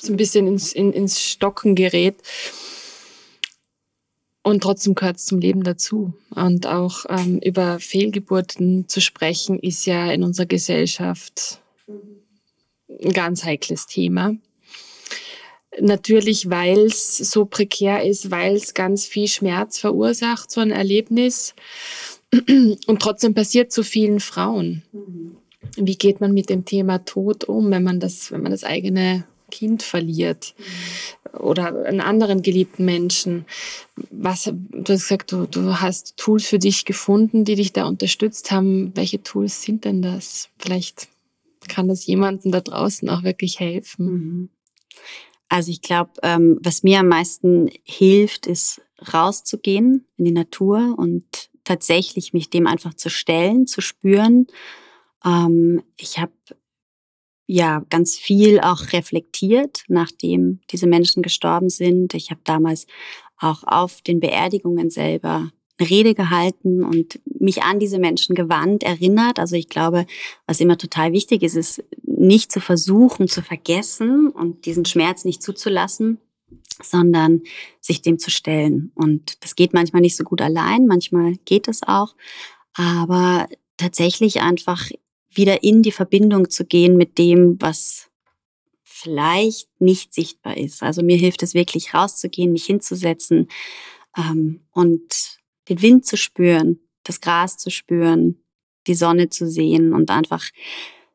[0.03, 2.16] so ein bisschen ins, in, ins Stocken gerät.
[4.43, 6.14] Und trotzdem gehört es zum Leben dazu.
[6.34, 13.86] Und auch ähm, über Fehlgeburten zu sprechen, ist ja in unserer Gesellschaft ein ganz heikles
[13.86, 14.34] Thema.
[15.81, 21.55] Natürlich, weil es so prekär ist, weil es ganz viel Schmerz verursacht, so ein Erlebnis.
[22.87, 24.83] Und trotzdem passiert zu vielen Frauen.
[25.77, 29.25] Wie geht man mit dem Thema Tod um, wenn man das, wenn man das eigene
[29.53, 30.55] Kind verliert
[31.39, 33.45] oder einen anderen geliebten Menschen.
[34.11, 38.51] Was, du hast gesagt, du, du hast Tools für dich gefunden, die dich da unterstützt
[38.51, 38.93] haben.
[38.97, 40.49] Welche Tools sind denn das?
[40.59, 41.09] Vielleicht
[41.68, 44.07] kann das jemandem da draußen auch wirklich helfen.
[44.07, 44.49] Mhm.
[45.53, 48.80] Also ich glaube, ähm, was mir am meisten hilft, ist
[49.12, 51.26] rauszugehen in die Natur und
[51.62, 54.46] tatsächlich mich dem einfach zu stellen, zu spüren.
[55.22, 56.32] Ähm, ich habe
[57.46, 62.14] ja ganz viel auch reflektiert, nachdem diese Menschen gestorben sind.
[62.14, 62.86] Ich habe damals
[63.36, 69.39] auch auf den Beerdigungen selber eine Rede gehalten und mich an diese Menschen gewandt, erinnert.
[69.39, 70.07] Also ich glaube,
[70.47, 75.43] was immer total wichtig ist, ist nicht zu versuchen, zu vergessen und diesen Schmerz nicht
[75.43, 76.18] zuzulassen,
[76.83, 77.43] sondern
[77.81, 78.93] sich dem zu stellen.
[78.95, 82.14] Und das geht manchmal nicht so gut allein, manchmal geht es auch.
[82.75, 84.91] Aber tatsächlich einfach
[85.31, 88.11] wieder in die Verbindung zu gehen mit dem, was
[88.85, 90.83] vielleicht nicht sichtbar ist.
[90.83, 93.49] Also mir hilft es wirklich rauszugehen, mich hinzusetzen
[94.16, 98.43] ähm, und den Wind zu spüren, das Gras zu spüren,
[98.87, 100.45] die Sonne zu sehen und einfach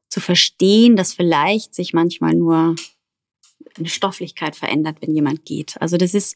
[0.10, 2.76] zu verstehen, dass vielleicht sich manchmal nur
[3.78, 5.80] eine Stofflichkeit verändert, wenn jemand geht.
[5.82, 6.36] Also das ist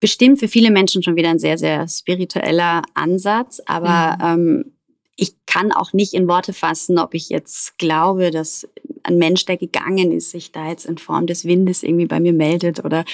[0.00, 4.64] bestimmt für viele Menschen schon wieder ein sehr, sehr spiritueller Ansatz, aber mhm.
[4.64, 4.72] ähm,
[5.16, 8.66] ich kann auch nicht in Worte fassen, ob ich jetzt glaube, dass
[9.04, 12.32] ein Mensch, der gegangen ist, sich da jetzt in Form des Windes irgendwie bei mir
[12.32, 13.04] meldet oder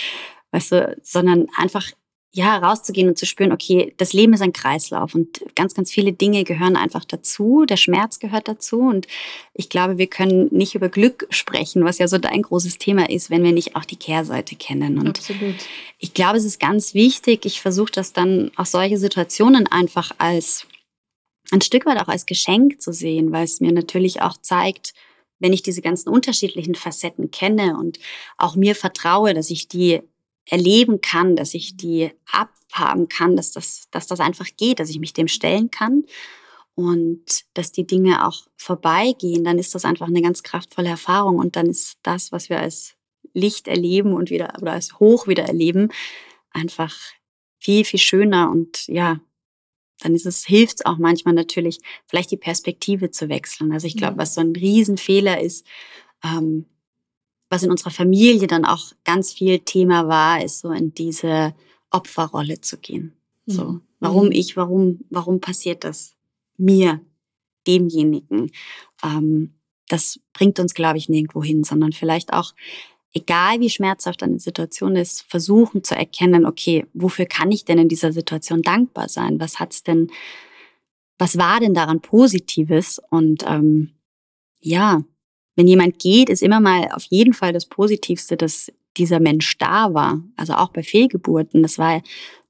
[0.53, 1.91] weißt du, sondern einfach
[2.39, 6.13] ja, rauszugehen und zu spüren, okay, das Leben ist ein Kreislauf und ganz, ganz viele
[6.13, 7.65] Dinge gehören einfach dazu.
[7.69, 9.09] Der Schmerz gehört dazu und
[9.55, 13.29] ich glaube, wir können nicht über Glück sprechen, was ja so dein großes Thema ist,
[13.29, 14.99] wenn wir nicht auch die Kehrseite kennen.
[14.99, 15.57] Und Absolut.
[15.99, 17.45] ich glaube, es ist ganz wichtig.
[17.45, 20.65] Ich versuche das dann auch solche Situationen einfach als
[21.51, 24.95] ein Stück weit auch als Geschenk zu sehen, weil es mir natürlich auch zeigt,
[25.41, 27.99] wenn ich diese ganzen unterschiedlichen Facetten kenne und
[28.37, 30.03] auch mir vertraue, dass ich die
[30.49, 34.99] erleben kann, dass ich die abhaben kann, dass das, dass das einfach geht, dass ich
[34.99, 36.05] mich dem stellen kann
[36.75, 41.57] und dass die Dinge auch vorbeigehen, dann ist das einfach eine ganz kraftvolle Erfahrung und
[41.57, 42.95] dann ist das, was wir als
[43.35, 45.91] Licht erleben und wieder oder als Hoch wieder erleben,
[46.51, 46.95] einfach
[47.59, 49.21] viel, viel schöner und ja,
[50.01, 53.73] dann ist es, hilft es auch manchmal natürlich, vielleicht die Perspektive zu wechseln.
[53.73, 55.67] Also ich glaube, was so ein Riesenfehler ist,
[56.23, 56.67] ähm,
[57.51, 61.55] was in unserer Familie dann auch ganz viel Thema war, ist so in diese
[61.91, 63.15] Opferrolle zu gehen.
[63.47, 63.83] So, mhm.
[64.01, 64.33] warum mhm.
[64.33, 66.15] ich, warum, warum passiert das
[66.57, 67.01] mir,
[67.67, 68.53] demjenigen?
[69.03, 69.55] Ähm,
[69.89, 72.55] das bringt uns, glaube ich, nirgendwo hin, sondern vielleicht auch,
[73.13, 77.89] egal wie schmerzhaft eine Situation ist, versuchen zu erkennen, okay, wofür kann ich denn in
[77.89, 79.41] dieser Situation dankbar sein?
[79.41, 80.11] Was hat's denn,
[81.19, 83.01] was war denn daran Positives?
[83.11, 83.95] Und ähm,
[84.61, 85.05] ja,
[85.59, 89.93] wenn jemand geht, ist immer mal auf jeden Fall das Positivste, dass dieser Mensch da
[89.93, 90.23] war.
[90.37, 91.63] Also auch bei Fehlgeburten.
[91.63, 92.01] Das war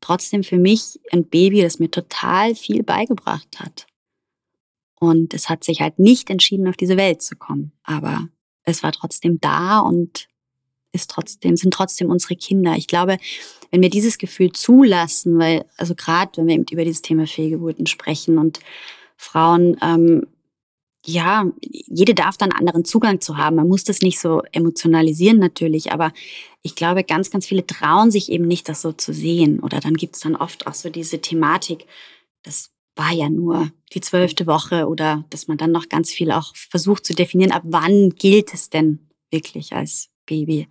[0.03, 3.87] trotzdem für mich ein Baby, das mir total viel beigebracht hat.
[5.01, 7.73] Und es hat sich halt nicht entschieden, auf diese Welt zu kommen.
[7.83, 8.29] Aber
[8.65, 10.29] es war trotzdem da und
[10.93, 12.77] ist trotzdem, sind trotzdem unsere Kinder.
[12.77, 13.17] Ich glaube,
[13.71, 17.87] wenn wir dieses Gefühl zulassen, weil, also gerade wenn wir eben über dieses Thema Fehlgeburten
[17.87, 18.61] sprechen und
[19.17, 20.27] Frauen ähm,
[21.09, 23.57] ja, jede darf dann anderen Zugang zu haben.
[23.57, 26.13] Man muss das nicht so emotionalisieren natürlich, aber
[26.61, 29.61] ich glaube, ganz, ganz viele trauen sich eben nicht, das so zu sehen.
[29.61, 31.87] Oder dann gibt es dann oft auch so diese Thematik,
[32.43, 36.55] das war ja nur die zwölfte Woche oder dass man dann noch ganz viel auch
[36.55, 40.69] versucht zu definieren, ab wann gilt es denn wirklich als Baby.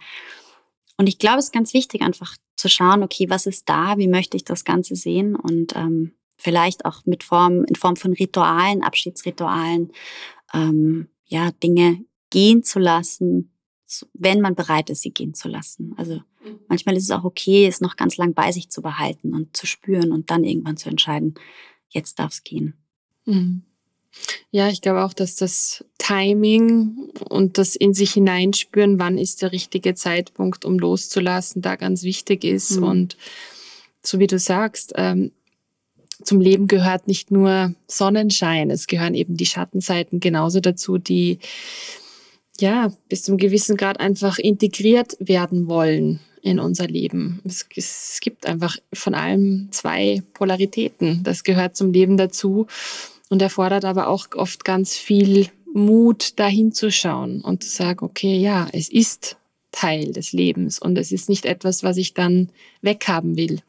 [0.97, 4.07] Und ich glaube, es ist ganz wichtig, einfach zu schauen, okay, was ist da, wie
[4.07, 8.83] möchte ich das Ganze sehen und ähm, vielleicht auch mit Form, in Form von Ritualen,
[8.83, 9.91] Abschiedsritualen,
[10.53, 13.51] ähm, ja, Dinge gehen zu lassen,
[14.13, 15.93] wenn man bereit ist, sie gehen zu lassen.
[15.97, 16.59] Also mhm.
[16.67, 19.65] manchmal ist es auch okay, es noch ganz lang bei sich zu behalten und zu
[19.65, 21.35] spüren und dann irgendwann zu entscheiden,
[21.89, 22.75] jetzt darf es gehen.
[23.25, 23.63] Mhm.
[24.49, 29.51] Ja, ich glaube auch, dass das Timing und das in sich hineinspüren, wann ist der
[29.51, 32.77] richtige Zeitpunkt, um loszulassen, da ganz wichtig ist.
[32.77, 32.83] Mhm.
[32.83, 33.17] Und
[34.01, 35.31] so wie du sagst, ähm,
[36.23, 41.39] zum Leben gehört nicht nur Sonnenschein, es gehören eben die Schattenseiten genauso dazu, die
[42.59, 47.41] ja bis zum gewissen Grad einfach integriert werden wollen in unser Leben.
[47.45, 51.21] Es, es gibt einfach von allem zwei Polaritäten.
[51.23, 52.67] Das gehört zum Leben dazu
[53.29, 58.67] und erfordert aber auch oft ganz viel Mut, da hinzuschauen und zu sagen, okay, ja,
[58.71, 59.37] es ist
[59.71, 62.49] Teil des Lebens und es ist nicht etwas, was ich dann
[62.81, 63.61] weghaben will.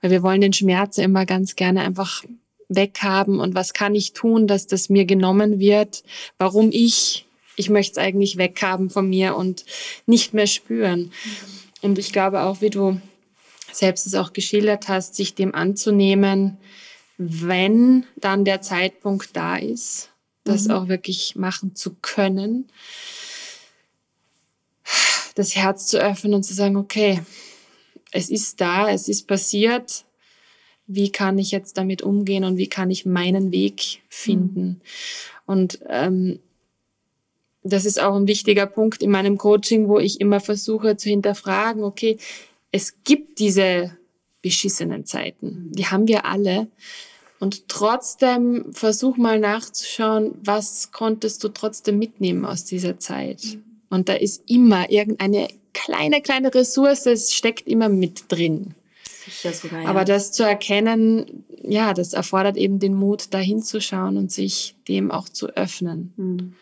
[0.00, 2.24] Weil wir wollen den Schmerz immer ganz gerne einfach
[2.68, 6.04] weghaben und was kann ich tun, dass das mir genommen wird,
[6.38, 7.26] warum ich,
[7.56, 9.64] ich möchte es eigentlich weghaben von mir und
[10.06, 11.12] nicht mehr spüren.
[11.82, 13.00] Und ich glaube auch, wie du
[13.72, 16.58] selbst es auch geschildert hast, sich dem anzunehmen,
[17.18, 20.10] wenn dann der Zeitpunkt da ist,
[20.44, 20.70] das mhm.
[20.70, 22.68] auch wirklich machen zu können,
[25.34, 27.20] das Herz zu öffnen und zu sagen, okay,
[28.12, 30.04] es ist da, es ist passiert.
[30.86, 34.66] Wie kann ich jetzt damit umgehen und wie kann ich meinen Weg finden?
[34.66, 34.80] Mhm.
[35.46, 36.40] Und ähm,
[37.62, 41.84] das ist auch ein wichtiger Punkt in meinem Coaching, wo ich immer versuche zu hinterfragen,
[41.84, 42.18] okay,
[42.72, 43.96] es gibt diese
[44.42, 46.68] beschissenen Zeiten, die haben wir alle.
[47.38, 53.58] Und trotzdem versuch mal nachzuschauen, was konntest du trotzdem mitnehmen aus dieser Zeit.
[53.88, 58.74] Und da ist immer irgendeine kleine, kleine Ressource, es steckt immer mit drin.
[59.24, 59.88] Sicher sogar, ja.
[59.88, 65.10] Aber das zu erkennen, ja, das erfordert eben den Mut, da hinzuschauen und sich dem
[65.10, 66.12] auch zu öffnen.
[66.16, 66.54] Mhm.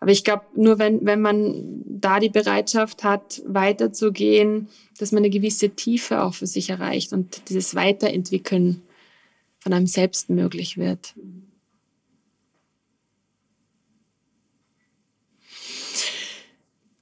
[0.00, 5.30] Aber ich glaube, nur wenn, wenn man da die Bereitschaft hat, weiterzugehen, dass man eine
[5.30, 8.82] gewisse Tiefe auch für sich erreicht und dieses Weiterentwickeln
[9.58, 11.14] von einem selbst möglich wird.
[11.16, 11.45] Mhm.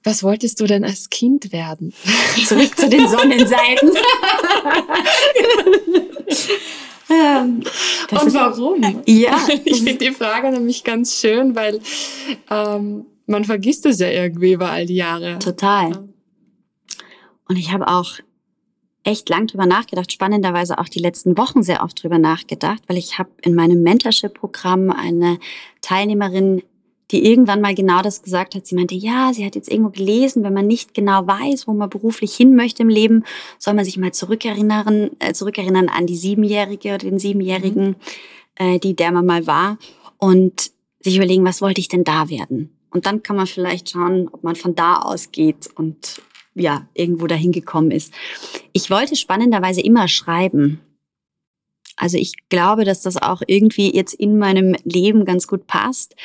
[0.04, 1.94] Was wolltest du denn als Kind werden?
[2.46, 3.90] Zurück zu den Sonnenseiten.
[7.10, 7.62] ähm,
[8.10, 9.02] Und warum?
[9.06, 9.38] Ja.
[9.64, 11.80] Ich finde die Frage nämlich ganz schön, weil
[12.50, 15.38] ähm, man vergisst es ja irgendwie über all die Jahre.
[15.38, 16.06] Total.
[17.48, 18.18] Und ich habe auch
[19.04, 23.18] echt lang drüber nachgedacht, spannenderweise auch die letzten Wochen sehr oft drüber nachgedacht, weil ich
[23.18, 25.38] habe in meinem Mentorship-Programm eine
[25.82, 26.62] Teilnehmerin
[27.14, 28.66] die irgendwann mal genau das gesagt hat.
[28.66, 31.88] Sie meinte, ja, sie hat jetzt irgendwo gelesen, wenn man nicht genau weiß, wo man
[31.88, 33.22] beruflich hin möchte im Leben,
[33.58, 37.96] soll man sich mal zurückerinnern, äh, zurückerinnern an die Siebenjährige oder den Siebenjährigen, mhm.
[38.56, 39.78] äh, die der man mal war
[40.18, 42.76] und sich überlegen, was wollte ich denn da werden?
[42.90, 46.20] Und dann kann man vielleicht schauen, ob man von da aus geht und
[46.56, 48.12] ja, irgendwo dahin gekommen ist.
[48.72, 50.80] Ich wollte spannenderweise immer schreiben.
[51.96, 56.16] Also ich glaube, dass das auch irgendwie jetzt in meinem Leben ganz gut passt.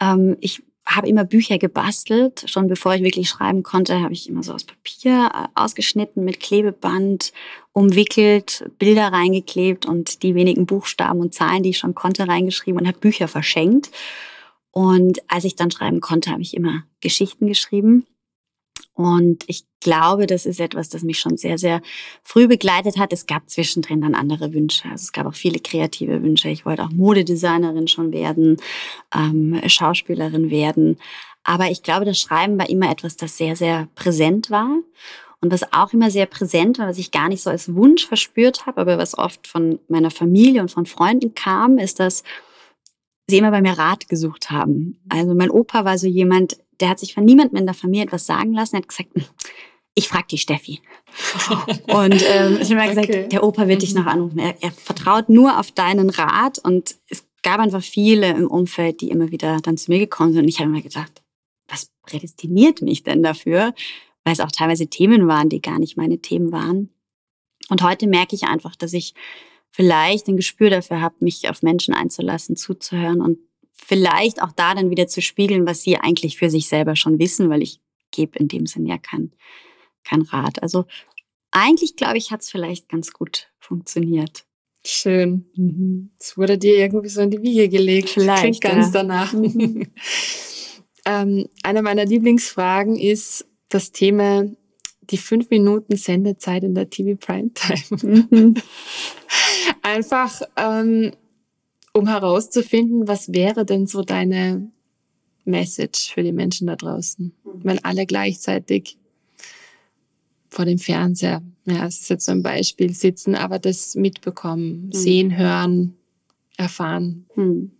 [0.00, 2.44] Ähm, ich habe immer Bücher gebastelt.
[2.48, 6.40] Schon bevor ich wirklich schreiben konnte, habe ich immer so aus Papier äh, ausgeschnitten, mit
[6.40, 7.32] Klebeband
[7.72, 12.86] umwickelt, Bilder reingeklebt und die wenigen Buchstaben und Zahlen, die ich schon konnte, reingeschrieben und
[12.86, 13.90] habe Bücher verschenkt.
[14.70, 18.06] Und als ich dann schreiben konnte, habe ich immer Geschichten geschrieben.
[18.94, 21.80] Und ich glaube, das ist etwas, das mich schon sehr, sehr
[22.24, 23.12] früh begleitet hat.
[23.12, 24.88] Es gab zwischendrin dann andere Wünsche.
[24.90, 26.48] Also es gab auch viele kreative Wünsche.
[26.48, 28.56] Ich wollte auch Modedesignerin schon werden,
[29.14, 30.98] ähm, Schauspielerin werden.
[31.44, 34.68] Aber ich glaube, das Schreiben war immer etwas, das sehr, sehr präsent war.
[35.40, 38.66] Und was auch immer sehr präsent war, was ich gar nicht so als Wunsch verspürt
[38.66, 42.24] habe, aber was oft von meiner Familie und von Freunden kam, ist, dass
[43.28, 44.98] sie immer bei mir Rat gesucht haben.
[45.08, 48.26] Also mein Opa war so jemand, der hat sich von niemandem in der Familie etwas
[48.26, 48.76] sagen lassen.
[48.76, 49.10] Er hat gesagt,
[49.96, 50.80] ich frage die Steffi.
[51.88, 53.28] und ähm, ich habe mir gesagt, okay.
[53.28, 54.00] der Opa wird dich mhm.
[54.00, 54.38] noch anrufen.
[54.38, 56.58] Er, er vertraut nur auf deinen Rat.
[56.58, 60.42] Und es gab einfach viele im Umfeld, die immer wieder dann zu mir gekommen sind.
[60.42, 61.22] Und ich habe mir gedacht,
[61.66, 63.74] was prädestiniert mich denn dafür?
[64.22, 66.90] Weil es auch teilweise Themen waren, die gar nicht meine Themen waren.
[67.70, 69.14] Und heute merke ich einfach, dass ich
[69.70, 73.38] vielleicht ein Gespür dafür habe, mich auf Menschen einzulassen, zuzuhören und
[73.72, 77.50] vielleicht auch da dann wieder zu spiegeln, was sie eigentlich für sich selber schon wissen,
[77.50, 77.80] weil ich
[78.10, 79.32] gebe in dem Sinn ja kein,
[80.06, 80.62] kein Rat.
[80.62, 80.84] Also
[81.50, 84.44] eigentlich, glaube ich, hat es vielleicht ganz gut funktioniert.
[84.84, 85.46] Schön.
[85.56, 86.10] Mhm.
[86.18, 88.10] Es wurde dir irgendwie so in die Wiege gelegt.
[88.10, 88.40] Vielleicht.
[88.40, 88.92] Klingt ganz ja.
[88.92, 89.32] danach.
[89.32, 89.86] Mhm.
[91.06, 94.44] ähm, eine meiner Lieblingsfragen ist das Thema
[95.10, 98.28] die fünf Minuten Sendezeit in der TV Primetime.
[98.30, 98.54] Mhm.
[99.82, 101.12] Einfach, ähm,
[101.92, 104.70] um herauszufinden, was wäre denn so deine
[105.44, 107.60] Message für die Menschen da draußen, mhm.
[107.62, 108.98] wenn alle gleichzeitig
[110.56, 114.92] vor dem Fernseher, ja, es ist jetzt so ein Beispiel, sitzen, aber das mitbekommen, mhm.
[114.92, 115.96] sehen, hören,
[116.56, 117.26] erfahren.
[117.36, 117.72] Mhm.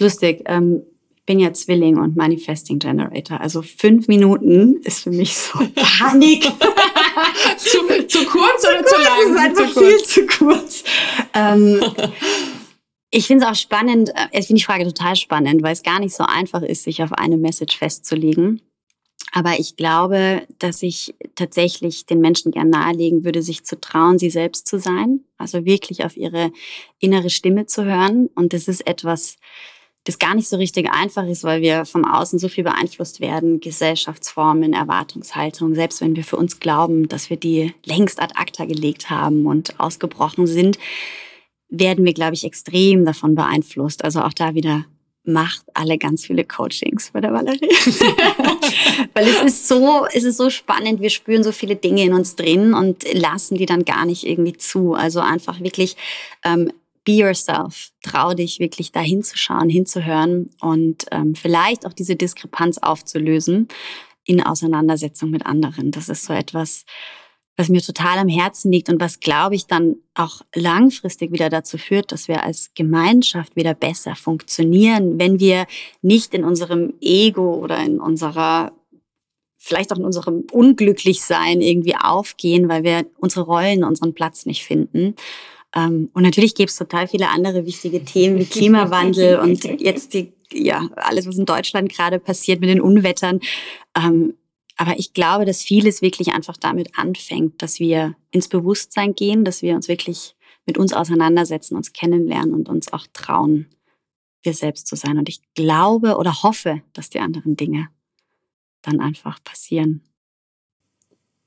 [0.00, 0.42] Lustig.
[0.46, 0.82] Ähm,
[1.14, 3.40] ich bin ja Zwilling und Manifesting Generator.
[3.40, 6.42] Also fünf Minuten ist für mich so Panik.
[7.56, 7.78] zu,
[8.08, 9.32] zu, kurz zu oder kurz, zu lang?
[9.32, 10.84] Ist einfach zu viel zu kurz.
[11.34, 11.80] Ähm,
[13.10, 16.00] ich finde es auch spannend, äh, ich finde die Frage total spannend, weil es gar
[16.00, 18.60] nicht so einfach ist, sich auf eine Message festzulegen.
[19.36, 24.30] Aber ich glaube, dass ich tatsächlich den Menschen gern nahelegen würde, sich zu trauen, sie
[24.30, 25.24] selbst zu sein.
[25.36, 26.52] Also wirklich auf ihre
[27.00, 28.30] innere Stimme zu hören.
[28.34, 29.36] Und das ist etwas,
[30.04, 33.60] das gar nicht so richtig einfach ist, weil wir vom Außen so viel beeinflusst werden,
[33.60, 39.10] Gesellschaftsformen, Erwartungshaltung, selbst wenn wir für uns glauben, dass wir die längst ad acta gelegt
[39.10, 40.78] haben und ausgebrochen sind,
[41.68, 44.02] werden wir, glaube ich, extrem davon beeinflusst.
[44.02, 44.86] Also auch da wieder
[45.26, 47.68] macht alle ganz viele Coachings bei der Valerie.
[49.14, 51.00] Weil es ist so, es ist so spannend.
[51.00, 54.56] Wir spüren so viele Dinge in uns drin und lassen die dann gar nicht irgendwie
[54.56, 54.94] zu.
[54.94, 55.96] Also einfach wirklich,
[56.44, 56.72] ähm,
[57.04, 57.90] be yourself.
[58.02, 63.68] Trau dich wirklich da hinzuschauen, hinzuhören und ähm, vielleicht auch diese Diskrepanz aufzulösen
[64.24, 65.90] in Auseinandersetzung mit anderen.
[65.92, 66.84] Das ist so etwas,
[67.56, 71.78] was mir total am Herzen liegt und was, glaube ich, dann auch langfristig wieder dazu
[71.78, 75.66] führt, dass wir als Gemeinschaft wieder besser funktionieren, wenn wir
[76.02, 78.72] nicht in unserem Ego oder in unserer
[79.58, 85.16] vielleicht auch in unserem Unglücklichsein irgendwie aufgehen, weil wir unsere Rollen, unseren Platz nicht finden.
[85.74, 90.32] Ähm, und natürlich gibt es total viele andere wichtige Themen wie Klimawandel und jetzt die,
[90.52, 93.40] ja, alles, was in Deutschland gerade passiert mit den Unwettern.
[94.76, 99.62] Aber ich glaube, dass vieles wirklich einfach damit anfängt, dass wir ins Bewusstsein gehen, dass
[99.62, 103.68] wir uns wirklich mit uns auseinandersetzen, uns kennenlernen und uns auch trauen,
[104.42, 105.18] wir selbst zu sein.
[105.18, 107.88] Und ich glaube oder hoffe, dass die anderen Dinge
[108.82, 110.02] dann einfach passieren.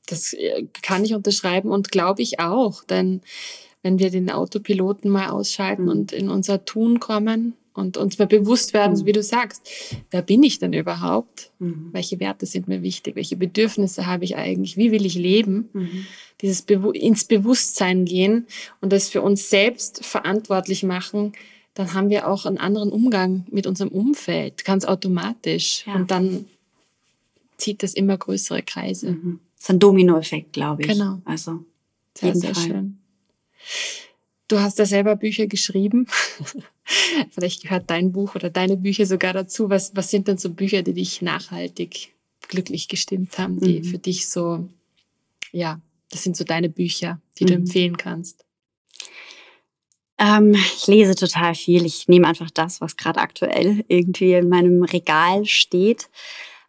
[0.08, 3.22] Das äh, kann ich unterschreiben und glaube ich auch, denn
[3.82, 5.90] wenn wir den Autopiloten mal ausschalten mhm.
[5.90, 9.68] und in unser Tun kommen, und uns mal bewusst werden, so wie du sagst,
[10.12, 11.52] wer bin ich denn überhaupt?
[11.60, 11.90] Mhm.
[11.92, 13.16] Welche Werte sind mir wichtig?
[13.16, 14.78] Welche Bedürfnisse habe ich eigentlich?
[14.78, 15.70] Wie will ich leben?
[15.74, 16.06] Mhm.
[16.42, 18.48] Dieses Be ins Bewusstsein gehen
[18.82, 21.34] und das für uns selbst verantwortlich machen,
[21.74, 25.86] dann haben wir auch einen anderen Umgang mit unserem Umfeld, ganz automatisch.
[25.86, 25.96] Ja.
[25.96, 26.46] Und dann
[27.58, 29.12] zieht das immer größere Kreise.
[29.12, 29.40] Mhm.
[29.56, 30.90] Das ist ein Dominoeffekt, glaube ich.
[30.90, 31.22] Genau.
[31.26, 31.66] Also,
[32.18, 33.00] sehr, sehr schön.
[34.50, 36.08] Du hast ja selber Bücher geschrieben.
[37.32, 39.70] Vielleicht gehört dein Buch oder deine Bücher sogar dazu.
[39.70, 42.14] Was, was sind denn so Bücher, die dich nachhaltig
[42.48, 43.84] glücklich gestimmt haben, die mhm.
[43.84, 44.68] für dich so,
[45.52, 45.80] ja,
[46.10, 47.48] das sind so deine Bücher, die mhm.
[47.48, 48.44] du empfehlen kannst?
[50.18, 51.86] Ähm, ich lese total viel.
[51.86, 56.10] Ich nehme einfach das, was gerade aktuell irgendwie in meinem Regal steht.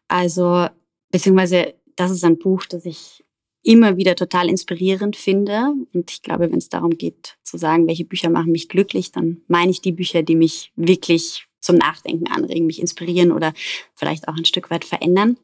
[0.06, 0.68] Also,
[1.10, 3.24] beziehungsweise, das ist ein Buch, das ich
[3.62, 5.72] immer wieder total inspirierend finde.
[5.92, 9.42] Und ich glaube, wenn es darum geht zu sagen, welche Bücher machen mich glücklich, dann
[9.48, 13.52] meine ich die Bücher, die mich wirklich zum Nachdenken anregen, mich inspirieren oder
[13.94, 15.36] vielleicht auch ein Stück weit verändern.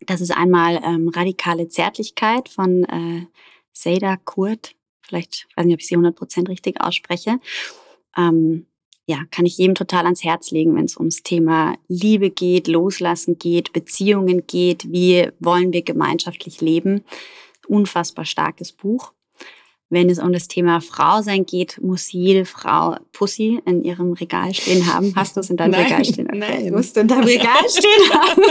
[0.00, 3.26] Das ist einmal ähm, Radikale Zärtlichkeit von äh,
[3.72, 4.74] Seda Kurt.
[5.00, 7.38] Vielleicht, ich weiß nicht, ob ich sie 100% richtig ausspreche.
[8.16, 8.66] Ähm,
[9.06, 13.38] ja, kann ich jedem total ans Herz legen, wenn es ums Thema Liebe geht, Loslassen
[13.38, 17.04] geht, Beziehungen geht, wie wollen wir gemeinschaftlich leben.
[17.68, 19.12] Unfassbar starkes Buch.
[19.88, 24.52] Wenn es um das Thema Frau sein geht, muss jede Frau Pussy in ihrem Regal
[24.52, 25.14] stehen haben.
[25.14, 26.26] Hast du es in deinem nein, Regal stehen?
[26.26, 26.38] Okay.
[26.38, 26.72] Nein.
[26.72, 28.42] Musst du in deinem Regal stehen haben.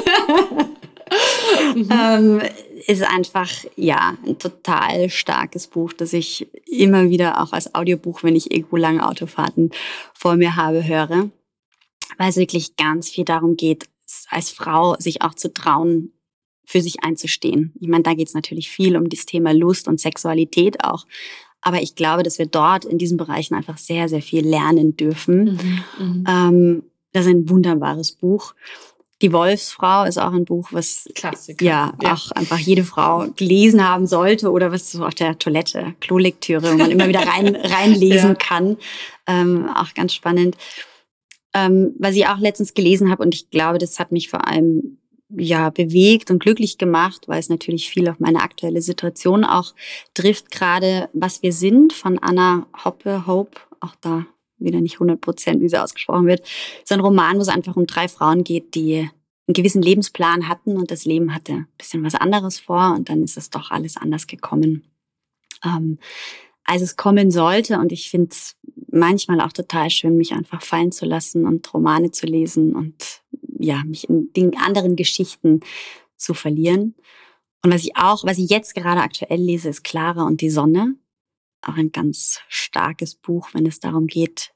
[1.92, 2.42] ähm,
[2.88, 8.36] ist einfach, ja, ein total starkes Buch, das ich immer wieder auch als Audiobuch, wenn
[8.36, 9.72] ich irgendwo lange Autofahrten
[10.14, 11.30] vor mir habe, höre.
[12.18, 13.90] Weil es wirklich ganz viel darum geht,
[14.30, 16.14] als Frau sich auch zu trauen,
[16.66, 17.74] für sich einzustehen.
[17.80, 21.06] Ich meine, da geht es natürlich viel um das Thema Lust und Sexualität auch.
[21.62, 25.44] Aber ich glaube, dass wir dort in diesen Bereichen einfach sehr, sehr viel lernen dürfen.
[25.44, 26.24] Mhm, mhm.
[26.28, 28.54] ähm, das ist ein wunderbares Buch.
[29.22, 31.66] Die Wolfsfrau ist auch ein Buch, was Klassiker.
[31.66, 35.96] Ja, ja, auch einfach jede Frau gelesen haben sollte oder was so auf der Toilette,
[36.02, 38.36] Klolektüre, wo man immer wieder rein, reinlesen ja.
[38.36, 38.78] kann.
[39.26, 40.58] Ähm, auch ganz spannend.
[41.54, 44.98] Ähm, was ich auch letztens gelesen habe und ich glaube, das hat mich vor allem
[45.30, 49.74] ja bewegt und glücklich gemacht, weil es natürlich viel auf meine aktuelle Situation auch
[50.14, 50.52] trifft.
[50.52, 54.26] Gerade was wir sind von Anna Hoppe, Hope, auch da
[54.58, 56.42] wieder nicht 100 Prozent, wie sie ausgesprochen wird.
[56.42, 59.10] Ist ein Roman, wo es einfach um drei Frauen geht, die
[59.48, 63.24] einen gewissen Lebensplan hatten und das Leben hatte ein bisschen was anderes vor und dann
[63.24, 64.88] ist es doch alles anders gekommen,
[65.64, 66.00] ähm,
[66.64, 67.78] als es kommen sollte.
[67.78, 68.56] Und ich finde es
[68.90, 73.22] manchmal auch total schön, mich einfach fallen zu lassen und Romane zu lesen und
[73.60, 75.62] ja, mich in den anderen Geschichten
[76.18, 76.96] zu verlieren.
[77.64, 80.96] Und was ich auch, was ich jetzt gerade aktuell lese, ist Clara und die Sonne.
[81.62, 84.54] Auch ein ganz starkes Buch, wenn es darum geht,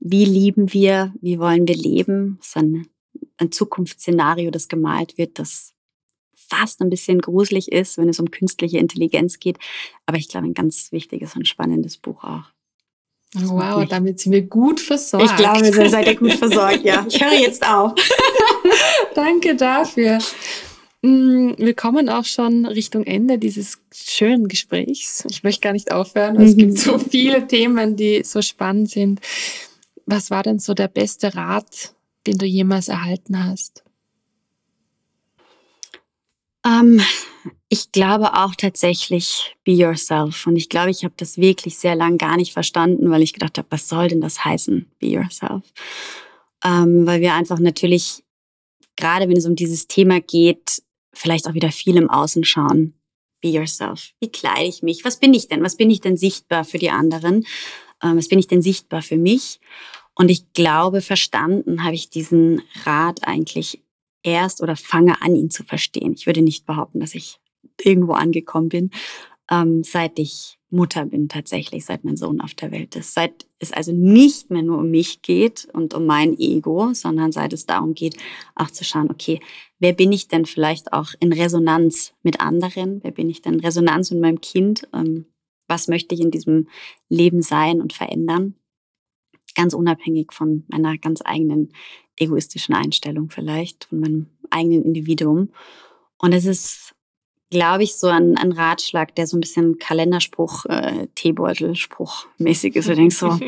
[0.00, 2.38] wie lieben wir, wie wollen wir leben.
[2.40, 2.88] Es ist ein,
[3.38, 5.72] ein Zukunftsszenario, das gemalt wird, das
[6.34, 9.58] fast ein bisschen gruselig ist, wenn es um künstliche Intelligenz geht.
[10.04, 12.53] Aber ich glaube, ein ganz wichtiges und spannendes Buch auch.
[13.34, 15.26] Wow, damit sind wir gut versorgt.
[15.26, 17.04] Ich glaube, ihr seid ihr gut versorgt, ja.
[17.08, 17.92] Ich höre jetzt auf.
[19.14, 20.18] Danke dafür.
[21.02, 25.24] Mm, wir kommen auch schon Richtung Ende dieses schönen Gesprächs.
[25.28, 26.50] Ich möchte gar nicht aufhören, weil mhm.
[26.50, 29.20] es gibt so viele Themen, die so spannend sind.
[30.06, 31.92] Was war denn so der beste Rat,
[32.26, 33.82] den du jemals erhalten hast?
[36.66, 37.00] Ähm,
[37.68, 40.46] ich glaube auch tatsächlich be yourself.
[40.46, 43.58] Und ich glaube, ich habe das wirklich sehr lang gar nicht verstanden, weil ich gedacht
[43.58, 45.62] habe, was soll denn das heißen, be yourself?
[46.64, 48.24] Ähm, weil wir einfach natürlich,
[48.96, 52.94] gerade wenn es um dieses Thema geht, vielleicht auch wieder viel im Außen schauen.
[53.40, 54.12] Be yourself.
[54.20, 55.04] Wie kleide ich mich?
[55.04, 55.62] Was bin ich denn?
[55.62, 57.46] Was bin ich denn sichtbar für die anderen?
[58.02, 59.60] Ähm, was bin ich denn sichtbar für mich?
[60.14, 63.83] Und ich glaube, verstanden habe ich diesen Rat eigentlich
[64.24, 66.14] erst oder fange an, ihn zu verstehen.
[66.14, 67.38] Ich würde nicht behaupten, dass ich
[67.80, 68.90] irgendwo angekommen bin,
[69.50, 73.14] ähm, seit ich Mutter bin tatsächlich, seit mein Sohn auf der Welt ist.
[73.14, 77.52] Seit es also nicht mehr nur um mich geht und um mein Ego, sondern seit
[77.52, 78.16] es darum geht,
[78.56, 79.40] auch zu schauen, okay,
[79.78, 83.02] wer bin ich denn vielleicht auch in Resonanz mit anderen?
[83.04, 84.88] Wer bin ich denn in Resonanz mit meinem Kind?
[84.92, 85.26] Ähm,
[85.68, 86.68] was möchte ich in diesem
[87.08, 88.54] Leben sein und verändern?
[89.54, 91.72] Ganz unabhängig von meiner ganz eigenen
[92.16, 95.50] egoistischen Einstellung vielleicht, von meinem eigenen Individuum.
[96.18, 96.94] Und es ist,
[97.50, 102.88] glaube ich, so ein, ein Ratschlag, der so ein bisschen Kalenderspruch, äh, Teebeutelspruch mäßig ist.
[102.88, 103.38] Du denkst so,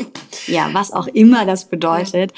[0.46, 2.32] ja, was auch immer das bedeutet.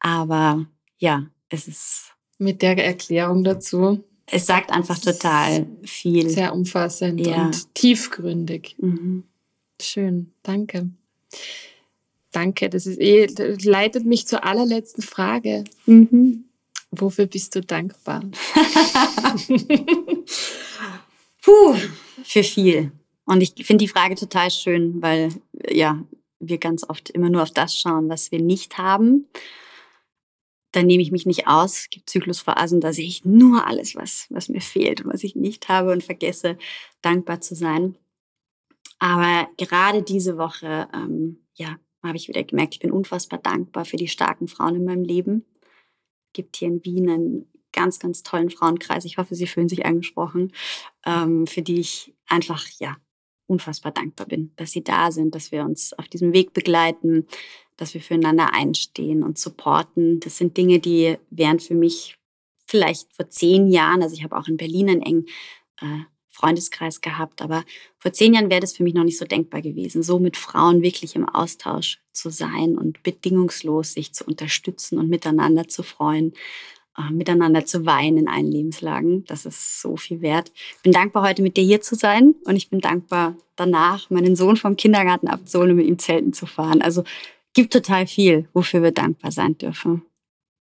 [0.00, 0.66] Aber
[0.98, 2.12] ja, es ist.
[2.38, 4.02] Mit der Erklärung dazu.
[4.26, 6.28] Es sagt einfach total viel.
[6.30, 7.44] Sehr umfassend ja.
[7.44, 8.76] und tiefgründig.
[8.78, 9.24] Mhm.
[9.80, 10.88] Schön, danke.
[12.34, 15.62] Danke, das ist eh, das leitet mich zur allerletzten Frage.
[15.86, 16.46] Mhm.
[16.90, 18.24] Wofür bist du dankbar?
[21.42, 21.76] Puh,
[22.24, 22.90] für viel.
[23.24, 25.28] Und ich finde die Frage total schön, weil
[25.70, 26.04] ja,
[26.40, 29.28] wir ganz oft immer nur auf das schauen, was wir nicht haben.
[30.72, 31.82] Dann nehme ich mich nicht aus.
[31.82, 35.36] Es gibt Zyklusphasen, da sehe ich nur alles, was, was mir fehlt und was ich
[35.36, 36.58] nicht habe und vergesse,
[37.00, 37.96] dankbar zu sein.
[38.98, 41.76] Aber gerade diese Woche, ähm, ja,
[42.08, 45.44] habe ich wieder gemerkt, ich bin unfassbar dankbar für die starken Frauen in meinem Leben.
[46.28, 49.04] Es gibt hier in Wien einen ganz, ganz tollen Frauenkreis.
[49.04, 50.52] Ich hoffe, Sie fühlen sich angesprochen,
[51.04, 52.96] ähm, für die ich einfach, ja,
[53.46, 57.26] unfassbar dankbar bin, dass Sie da sind, dass wir uns auf diesem Weg begleiten,
[57.76, 60.20] dass wir füreinander einstehen und supporten.
[60.20, 62.16] Das sind Dinge, die wären für mich
[62.66, 65.26] vielleicht vor zehn Jahren, also ich habe auch in Berlin einen engen
[65.80, 66.04] äh,
[66.34, 67.40] Freundeskreis gehabt.
[67.40, 67.64] Aber
[67.98, 70.82] vor zehn Jahren wäre das für mich noch nicht so denkbar gewesen, so mit Frauen
[70.82, 76.32] wirklich im Austausch zu sein und bedingungslos sich zu unterstützen und miteinander zu freuen,
[76.98, 79.24] äh, miteinander zu weinen in allen Lebenslagen.
[79.26, 80.50] Das ist so viel wert.
[80.76, 84.34] Ich bin dankbar, heute mit dir hier zu sein und ich bin dankbar, danach meinen
[84.34, 86.82] Sohn vom Kindergarten abzuholen und mit ihm Zelten zu fahren.
[86.82, 87.04] Also
[87.52, 90.02] gibt total viel, wofür wir dankbar sein dürfen.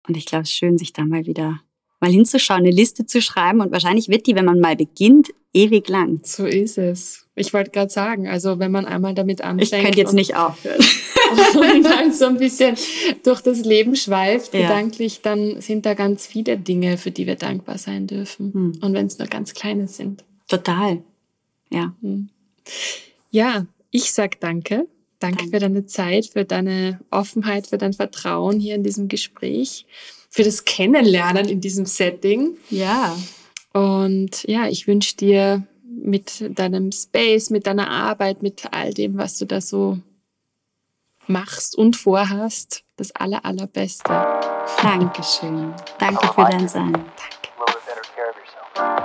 [0.07, 1.61] Und ich glaube, es ist schön, sich da mal wieder
[2.03, 3.61] mal hinzuschauen, eine Liste zu schreiben.
[3.61, 6.19] Und wahrscheinlich wird die, wenn man mal beginnt, ewig lang.
[6.23, 7.25] So ist es.
[7.35, 9.73] Ich wollte gerade sagen, also wenn man einmal damit anfängt.
[9.73, 10.79] Ich könnte jetzt nicht aufhören.
[11.55, 12.75] und dann so ein bisschen
[13.23, 14.61] durch das Leben schweift, ja.
[14.61, 18.53] gedanklich, dann sind da ganz viele Dinge, für die wir dankbar sein dürfen.
[18.53, 18.79] Hm.
[18.81, 20.23] Und wenn es nur ganz kleine sind.
[20.47, 21.01] Total.
[21.71, 21.95] Ja.
[22.01, 22.29] Hm.
[23.31, 24.87] Ja, ich sag danke.
[25.19, 29.85] Danke, danke für deine Zeit, für deine Offenheit, für dein Vertrauen hier in diesem Gespräch,
[30.33, 32.57] für das Kennenlernen in diesem Setting.
[32.71, 33.15] Ja.
[33.71, 39.37] Und ja, ich wünsche dir mit deinem Space, mit deiner Arbeit, mit all dem, was
[39.37, 39.99] du da so
[41.27, 44.09] machst und vorhast, das aller, allerbeste.
[44.81, 45.71] Dankeschön.
[45.99, 46.93] Danke für dein Sein.
[48.75, 49.02] Danke.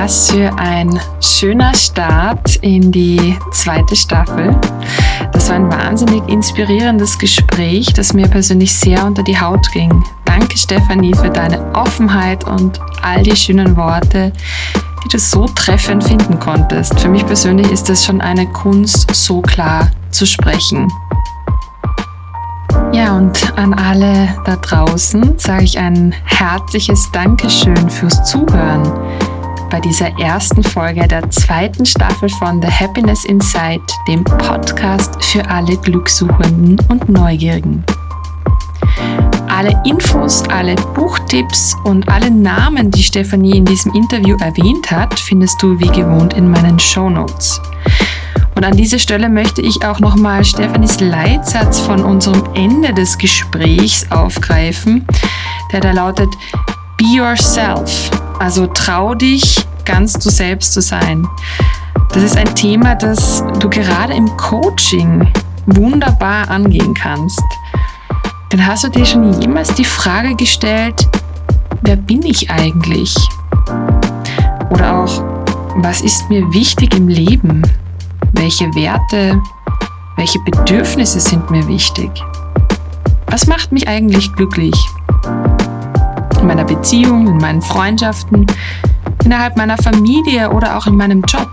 [0.00, 4.56] Was für ein schöner Start in die zweite Staffel.
[5.32, 10.04] Das war ein wahnsinnig inspirierendes Gespräch, das mir persönlich sehr unter die Haut ging.
[10.24, 14.32] Danke, Stefanie, für deine Offenheit und all die schönen Worte,
[15.04, 16.98] die du so treffend finden konntest.
[17.00, 20.88] Für mich persönlich ist es schon eine Kunst, so klar zu sprechen.
[22.92, 28.92] Ja, und an alle da draußen sage ich ein herzliches Dankeschön fürs Zuhören
[29.70, 35.76] bei dieser ersten Folge der zweiten Staffel von The Happiness Inside, dem Podcast für alle
[35.76, 37.84] Glückssuchenden und Neugierigen.
[39.48, 45.62] Alle Infos, alle Buchtipps und alle Namen, die Stefanie in diesem Interview erwähnt hat, findest
[45.62, 47.60] du wie gewohnt in meinen Show Notes.
[48.54, 54.10] Und an dieser Stelle möchte ich auch nochmal Stefanis Leitsatz von unserem Ende des Gesprächs
[54.10, 55.06] aufgreifen,
[55.72, 56.28] der da lautet,
[56.98, 58.10] Be yourself.
[58.40, 61.24] Also trau dich, ganz du selbst zu sein.
[62.12, 65.32] Das ist ein Thema, das du gerade im Coaching
[65.66, 67.42] wunderbar angehen kannst.
[68.50, 71.08] Denn hast du dir schon jemals die Frage gestellt,
[71.82, 73.14] wer bin ich eigentlich?
[74.70, 75.22] Oder auch,
[75.76, 77.62] was ist mir wichtig im Leben?
[78.32, 79.40] Welche Werte,
[80.16, 82.10] welche Bedürfnisse sind mir wichtig?
[83.28, 84.74] Was macht mich eigentlich glücklich?
[86.40, 88.46] In meiner Beziehung, in meinen Freundschaften,
[89.24, 91.48] innerhalb meiner Familie oder auch in meinem Job.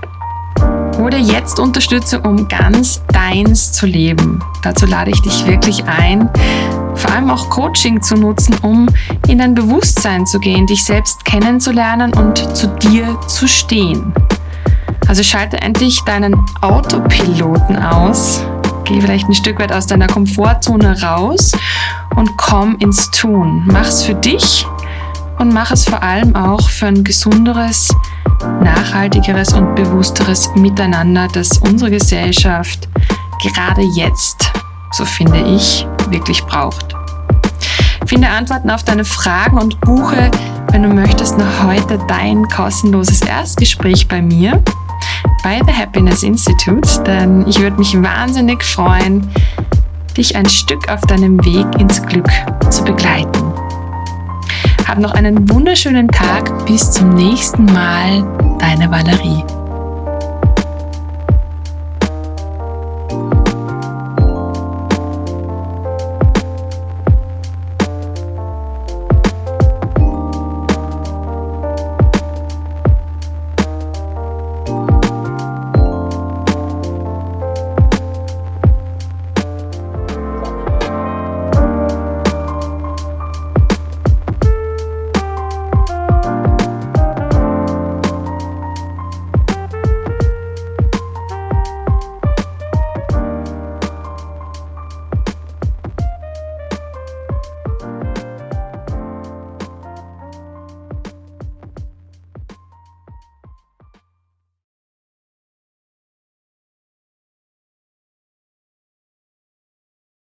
[0.97, 4.41] Hol dir jetzt Unterstützung, um ganz deins zu leben.
[4.63, 6.29] Dazu lade ich dich wirklich ein,
[6.95, 8.88] vor allem auch Coaching zu nutzen, um
[9.27, 14.13] in dein Bewusstsein zu gehen, dich selbst kennenzulernen und zu dir zu stehen.
[15.07, 18.43] Also schalte endlich deinen Autopiloten aus,
[18.86, 21.51] geh vielleicht ein Stück weit aus deiner Komfortzone raus
[22.15, 23.63] und komm ins Tun.
[23.65, 24.65] Mach's für dich
[25.39, 27.93] und mach es vor allem auch für ein gesunderes,
[28.61, 32.88] nachhaltigeres und bewussteres Miteinander, das unsere Gesellschaft
[33.43, 34.51] gerade jetzt,
[34.91, 36.95] so finde ich, wirklich braucht.
[38.05, 40.31] Finde Antworten auf deine Fragen und buche,
[40.71, 44.61] wenn du möchtest, noch heute dein kostenloses Erstgespräch bei mir
[45.43, 49.29] bei The Happiness Institute, denn ich würde mich wahnsinnig freuen,
[50.17, 52.29] dich ein Stück auf deinem Weg ins Glück
[52.71, 53.44] zu begleiten.
[54.88, 56.65] Hab noch einen wunderschönen Tag.
[56.65, 58.23] Bis zum nächsten Mal.
[58.59, 59.43] Deine Valerie.